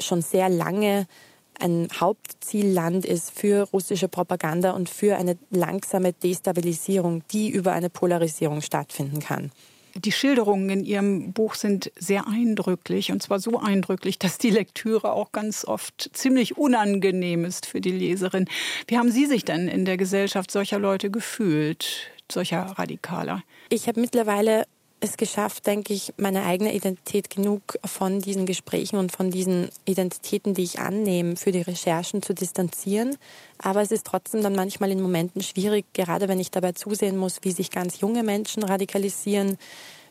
schon 0.00 0.22
sehr 0.22 0.48
lange 0.48 1.06
ein 1.58 1.88
Hauptzielland 1.98 3.04
ist 3.04 3.30
für 3.30 3.68
russische 3.70 4.08
Propaganda 4.08 4.72
und 4.72 4.88
für 4.88 5.16
eine 5.16 5.36
langsame 5.50 6.12
Destabilisierung, 6.12 7.22
die 7.30 7.50
über 7.50 7.72
eine 7.72 7.90
Polarisierung 7.90 8.62
stattfinden 8.62 9.20
kann. 9.20 9.50
Die 9.94 10.12
Schilderungen 10.12 10.70
in 10.70 10.84
Ihrem 10.84 11.32
Buch 11.32 11.54
sind 11.54 11.90
sehr 11.98 12.28
eindrücklich 12.28 13.10
und 13.10 13.22
zwar 13.22 13.40
so 13.40 13.58
eindrücklich, 13.58 14.18
dass 14.18 14.38
die 14.38 14.50
Lektüre 14.50 15.12
auch 15.12 15.32
ganz 15.32 15.64
oft 15.64 16.10
ziemlich 16.12 16.56
unangenehm 16.56 17.44
ist 17.44 17.66
für 17.66 17.80
die 17.80 17.90
Leserin. 17.90 18.46
Wie 18.86 18.98
haben 18.98 19.10
Sie 19.10 19.26
sich 19.26 19.44
denn 19.44 19.66
in 19.66 19.84
der 19.84 19.96
Gesellschaft 19.96 20.50
solcher 20.50 20.78
Leute 20.78 21.10
gefühlt, 21.10 22.10
solcher 22.30 22.60
Radikaler? 22.78 23.42
Ich 23.70 23.88
habe 23.88 24.00
mittlerweile 24.00 24.66
es 25.00 25.16
geschafft, 25.16 25.66
denke 25.66 25.92
ich, 25.92 26.12
meine 26.16 26.44
eigene 26.44 26.74
Identität 26.74 27.30
genug 27.30 27.78
von 27.84 28.20
diesen 28.20 28.46
Gesprächen 28.46 28.96
und 28.96 29.12
von 29.12 29.30
diesen 29.30 29.68
Identitäten, 29.84 30.54
die 30.54 30.64
ich 30.64 30.80
annehme, 30.80 31.36
für 31.36 31.52
die 31.52 31.62
Recherchen 31.62 32.22
zu 32.22 32.34
distanzieren. 32.34 33.16
Aber 33.58 33.80
es 33.80 33.92
ist 33.92 34.06
trotzdem 34.06 34.42
dann 34.42 34.56
manchmal 34.56 34.90
in 34.90 35.00
Momenten 35.00 35.42
schwierig, 35.42 35.86
gerade 35.92 36.28
wenn 36.28 36.40
ich 36.40 36.50
dabei 36.50 36.72
zusehen 36.72 37.16
muss, 37.16 37.38
wie 37.42 37.52
sich 37.52 37.70
ganz 37.70 38.00
junge 38.00 38.22
Menschen 38.22 38.64
radikalisieren, 38.64 39.56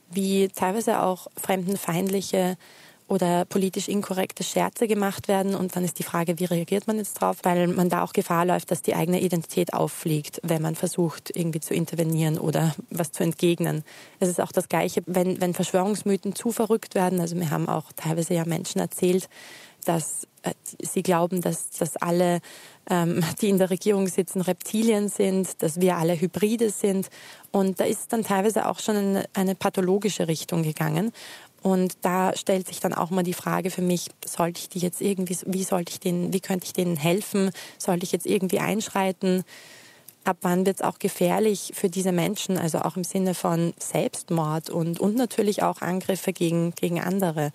wie 0.10 0.48
teilweise 0.48 1.02
auch 1.02 1.28
fremdenfeindliche 1.36 2.58
oder 3.08 3.46
politisch 3.46 3.88
inkorrekte 3.88 4.44
Scherze 4.44 4.88
gemacht 4.88 5.28
werden. 5.28 5.56
Und 5.56 5.76
dann 5.76 5.84
ist 5.84 6.00
die 6.00 6.04
Frage, 6.04 6.40
wie 6.40 6.46
reagiert 6.46 6.88
man 6.88 6.98
jetzt 6.98 7.16
drauf? 7.16 7.38
Weil 7.44 7.68
man 7.68 7.90
da 7.90 8.04
auch 8.04 8.14
Gefahr 8.14 8.46
läuft, 8.46 8.72
dass 8.72 8.82
die 8.82 8.96
eigene 8.96 9.22
Identität 9.22 9.74
auffliegt, 9.74 10.42
wenn 10.44 10.62
man 10.62 10.76
versucht, 10.76 11.36
irgendwie 11.36 11.62
zu 11.62 11.74
intervenieren 11.74 12.38
oder 12.38 12.76
was 12.90 13.12
zu 13.12 13.24
entgegnen. 13.24 13.84
Es 14.20 14.30
ist 14.30 14.42
auch 14.42 14.52
das 14.52 14.68
Gleiche, 14.68 15.04
wenn, 15.06 15.40
wenn 15.40 15.54
Verschwörungsmythen 15.54 16.36
zu 16.36 16.52
verrückt 16.52 16.96
werden. 16.96 17.22
Also 17.22 17.36
mir 17.36 17.50
haben 17.50 17.70
auch 17.70 17.92
teilweise 17.96 18.34
ja 18.34 18.46
Menschen 18.46 18.80
erzählt, 18.80 19.30
dass 19.86 20.28
äh, 20.44 20.54
sie 20.82 21.04
glauben, 21.04 21.42
dass, 21.42 21.70
dass 21.72 21.96
alle, 21.98 22.40
ähm, 22.90 23.24
die 23.42 23.50
in 23.50 23.58
der 23.58 23.70
Regierung 23.70 24.08
sitzen, 24.08 24.42
Reptilien 24.42 25.10
sind, 25.10 25.62
dass 25.62 25.80
wir 25.80 25.98
alle 25.98 26.20
Hybride 26.20 26.70
sind. 26.70 27.10
Und 27.52 27.80
da 27.80 27.86
ist 27.86 28.12
dann 28.12 28.24
teilweise 28.24 28.68
auch 28.68 28.80
schon 28.80 28.96
eine, 28.96 29.26
eine 29.34 29.56
pathologische 29.56 30.28
Richtung 30.28 30.64
gegangen. 30.64 31.14
Und 31.68 31.98
da 32.02 32.34
stellt 32.34 32.66
sich 32.66 32.80
dann 32.80 32.94
auch 32.94 33.10
mal 33.10 33.24
die 33.24 33.34
Frage 33.34 33.72
für 33.72 33.82
mich, 33.82 34.08
sollte 34.26 34.62
ich 34.62 34.70
die 34.70 34.80
jetzt 34.80 35.02
irgendwie, 35.02 35.38
wie 35.48 35.66
sollte 35.66 35.92
ich 35.92 36.00
denen, 36.00 36.32
wie 36.32 36.40
könnte 36.40 36.66
ich 36.66 36.72
denen 36.72 36.96
helfen? 36.96 37.52
Sollte 37.78 38.06
ich 38.06 38.14
jetzt 38.14 38.26
irgendwie 38.26 38.60
einschreiten? 38.60 39.44
Ab 40.24 40.38
wann 40.44 40.66
wird 40.66 40.78
es 40.78 40.82
auch 40.82 40.98
gefährlich 40.98 41.74
für 41.76 41.90
diese 41.90 42.14
Menschen, 42.14 42.58
also 42.58 42.80
auch 42.80 42.96
im 42.96 43.04
Sinne 43.04 43.34
von 43.34 43.74
Selbstmord 43.80 44.70
und, 44.70 45.02
und 45.02 45.18
natürlich 45.18 45.62
auch 45.62 45.82
Angriffe 45.82 46.32
gegen, 46.32 46.72
gegen 46.72 47.02
andere. 47.02 47.52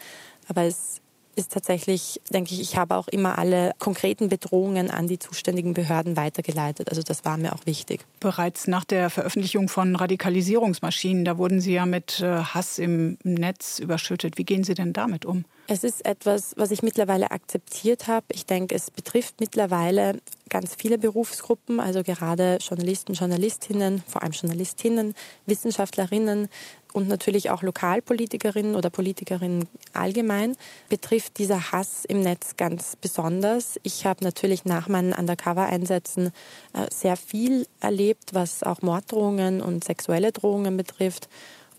Aber 0.46 0.64
es 0.64 1.00
ist 1.34 1.52
tatsächlich, 1.52 2.20
denke 2.30 2.52
ich, 2.54 2.60
ich 2.60 2.76
habe 2.76 2.96
auch 2.96 3.08
immer 3.08 3.38
alle 3.38 3.72
konkreten 3.78 4.28
Bedrohungen 4.28 4.90
an 4.90 5.06
die 5.06 5.18
zuständigen 5.18 5.74
Behörden 5.74 6.16
weitergeleitet. 6.16 6.90
Also 6.90 7.02
das 7.02 7.24
war 7.24 7.36
mir 7.36 7.54
auch 7.54 7.66
wichtig. 7.66 8.04
Bereits 8.20 8.66
nach 8.66 8.84
der 8.84 9.10
Veröffentlichung 9.10 9.68
von 9.68 9.96
Radikalisierungsmaschinen, 9.96 11.24
da 11.24 11.38
wurden 11.38 11.60
Sie 11.60 11.72
ja 11.72 11.86
mit 11.86 12.20
äh, 12.20 12.36
Hass 12.42 12.78
im 12.78 13.18
Netz 13.22 13.78
überschüttet. 13.78 14.38
Wie 14.38 14.44
gehen 14.44 14.64
Sie 14.64 14.74
denn 14.74 14.92
damit 14.92 15.24
um? 15.24 15.44
Es 15.68 15.84
ist 15.84 16.04
etwas, 16.04 16.54
was 16.56 16.70
ich 16.70 16.82
mittlerweile 16.82 17.30
akzeptiert 17.30 18.08
habe. 18.08 18.26
Ich 18.32 18.46
denke, 18.46 18.74
es 18.74 18.90
betrifft 18.90 19.40
mittlerweile 19.40 20.20
ganz 20.50 20.74
viele 20.74 20.98
Berufsgruppen, 20.98 21.80
also 21.80 22.02
gerade 22.02 22.58
Journalisten, 22.60 23.14
Journalistinnen, 23.14 24.02
vor 24.06 24.22
allem 24.22 24.32
Journalistinnen, 24.32 25.14
Wissenschaftlerinnen, 25.46 26.48
und 26.92 27.08
natürlich 27.08 27.50
auch 27.50 27.62
Lokalpolitikerinnen 27.62 28.76
oder 28.76 28.90
Politikerinnen 28.90 29.68
allgemein 29.92 30.56
betrifft 30.88 31.38
dieser 31.38 31.72
Hass 31.72 32.04
im 32.04 32.20
Netz 32.20 32.56
ganz 32.56 32.96
besonders. 32.96 33.80
Ich 33.82 34.06
habe 34.06 34.24
natürlich 34.24 34.64
nach 34.64 34.88
meinen 34.88 35.12
Undercover-Einsätzen 35.12 36.32
äh, 36.74 36.86
sehr 36.92 37.16
viel 37.16 37.66
erlebt, 37.80 38.34
was 38.34 38.62
auch 38.62 38.82
Morddrohungen 38.82 39.60
und 39.60 39.84
sexuelle 39.84 40.32
Drohungen 40.32 40.76
betrifft 40.76 41.28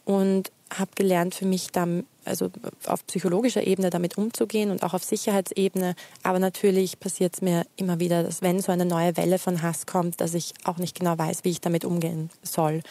und 0.05 0.51
habe 0.77 0.91
gelernt 0.95 1.35
für 1.35 1.45
mich 1.45 1.71
dann 1.71 2.05
also 2.25 2.49
auf 2.85 3.05
psychologischer 3.07 3.67
Ebene 3.67 3.89
damit 3.89 4.17
umzugehen 4.17 4.71
und 4.71 4.83
auch 4.83 4.93
auf 4.93 5.03
Sicherheitsebene. 5.03 5.95
Aber 6.23 6.39
natürlich 6.39 6.99
passiert 6.99 7.35
es 7.35 7.41
mir 7.41 7.65
immer 7.75 7.99
wieder, 7.99 8.23
dass 8.23 8.41
wenn 8.41 8.59
so 8.59 8.71
eine 8.71 8.85
neue 8.85 9.15
Welle 9.17 9.39
von 9.39 9.61
Hass 9.61 9.85
kommt, 9.85 10.21
dass 10.21 10.33
ich 10.33 10.53
auch 10.63 10.77
nicht 10.77 10.97
genau 10.97 11.17
weiß, 11.17 11.43
wie 11.43 11.49
ich 11.51 11.61
damit 11.61 11.85
umgehen 11.85 12.29
soll. 12.41 12.81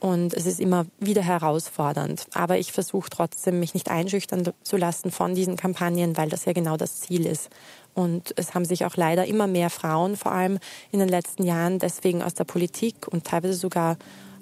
Und 0.00 0.32
es 0.32 0.46
ist 0.46 0.60
immer 0.60 0.86
wieder 0.98 1.22
herausfordernd. 1.22 2.26
Aber 2.32 2.58
ich 2.58 2.72
versuche 2.72 3.10
trotzdem, 3.10 3.60
mich 3.60 3.74
nicht 3.74 3.90
einschüchtern 3.90 4.48
zu 4.62 4.76
lassen 4.78 5.10
von 5.10 5.34
diesen 5.34 5.56
Kampagnen, 5.56 6.16
weil 6.16 6.30
das 6.30 6.46
ja 6.46 6.54
genau 6.54 6.78
das 6.78 7.00
Ziel 7.00 7.26
ist. 7.26 7.50
Und 7.94 8.32
es 8.36 8.54
haben 8.54 8.64
sich 8.64 8.86
auch 8.86 8.96
leider 8.96 9.26
immer 9.26 9.46
mehr 9.46 9.68
Frauen, 9.68 10.16
vor 10.16 10.32
allem 10.32 10.58
in 10.90 11.00
den 11.00 11.08
letzten 11.08 11.44
Jahren, 11.44 11.78
deswegen 11.78 12.22
aus 12.22 12.34
der 12.34 12.44
Politik 12.44 13.08
und 13.08 13.24
teilweise 13.24 13.54
sogar 13.54 13.98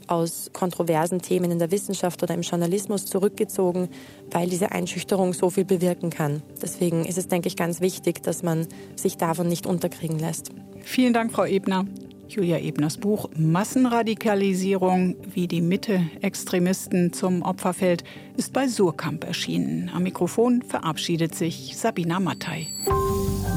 aus 0.07 0.51
kontroversen 0.53 1.21
Themen 1.21 1.51
in 1.51 1.59
der 1.59 1.71
Wissenschaft 1.71 2.23
oder 2.23 2.35
im 2.35 2.43
Journalismus 2.43 3.07
zurückgezogen, 3.07 3.89
weil 4.31 4.49
diese 4.49 4.73
Einschüchterung 4.73 5.33
so 5.35 5.51
viel 5.51 5.65
bewirken 5.65 6.11
kann. 6.11 6.43
Deswegen 6.63 7.05
ist 7.05 7.19
es, 7.19 7.29
denke 7.29 7.49
ich, 7.49 7.57
ganz 7.57 7.81
wichtig, 7.81 8.23
dass 8.23 8.43
man 8.43 8.67
sich 8.97 9.17
davon 9.17 9.49
nicht 9.49 9.67
unterkriegen 9.67 10.19
lässt. 10.19 10.51
Vielen 10.83 11.13
Dank, 11.13 11.33
Frau 11.33 11.45
Ebner. 11.45 11.85
Julia 12.29 12.59
Ebners 12.59 12.99
Buch 12.99 13.31
Massenradikalisierung, 13.37 15.17
wie 15.33 15.49
die 15.49 15.63
Mitte-Extremisten 15.63 17.13
zum 17.13 17.43
Opfer 17.43 17.73
fällt, 17.73 18.05
ist 18.37 18.53
bei 18.53 18.69
Surkamp 18.69 19.25
erschienen. 19.25 19.91
Am 19.95 20.03
Mikrofon 20.03 20.63
verabschiedet 20.63 21.35
sich 21.35 21.77
Sabina 21.77 22.21
Mattei. 22.21 22.69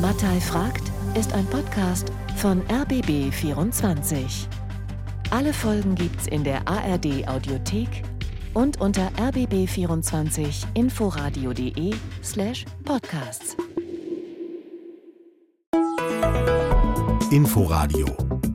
Mattei 0.02 0.40
fragt 0.40 0.84
ist 1.18 1.34
ein 1.34 1.46
Podcast 1.48 2.12
von 2.38 2.62
RBB24. 2.64 4.48
Alle 5.30 5.54
Folgen 5.54 5.96
gibt's 5.96 6.28
in 6.28 6.44
der 6.44 6.68
ARD 6.68 7.28
Audiothek 7.28 8.04
und 8.54 8.80
unter 8.80 9.10
rbb24 9.18 10.66
inforadio.de 10.74 11.94
slash 12.24 12.66
podcasts. 12.86 13.56
Inforadio 17.32 18.31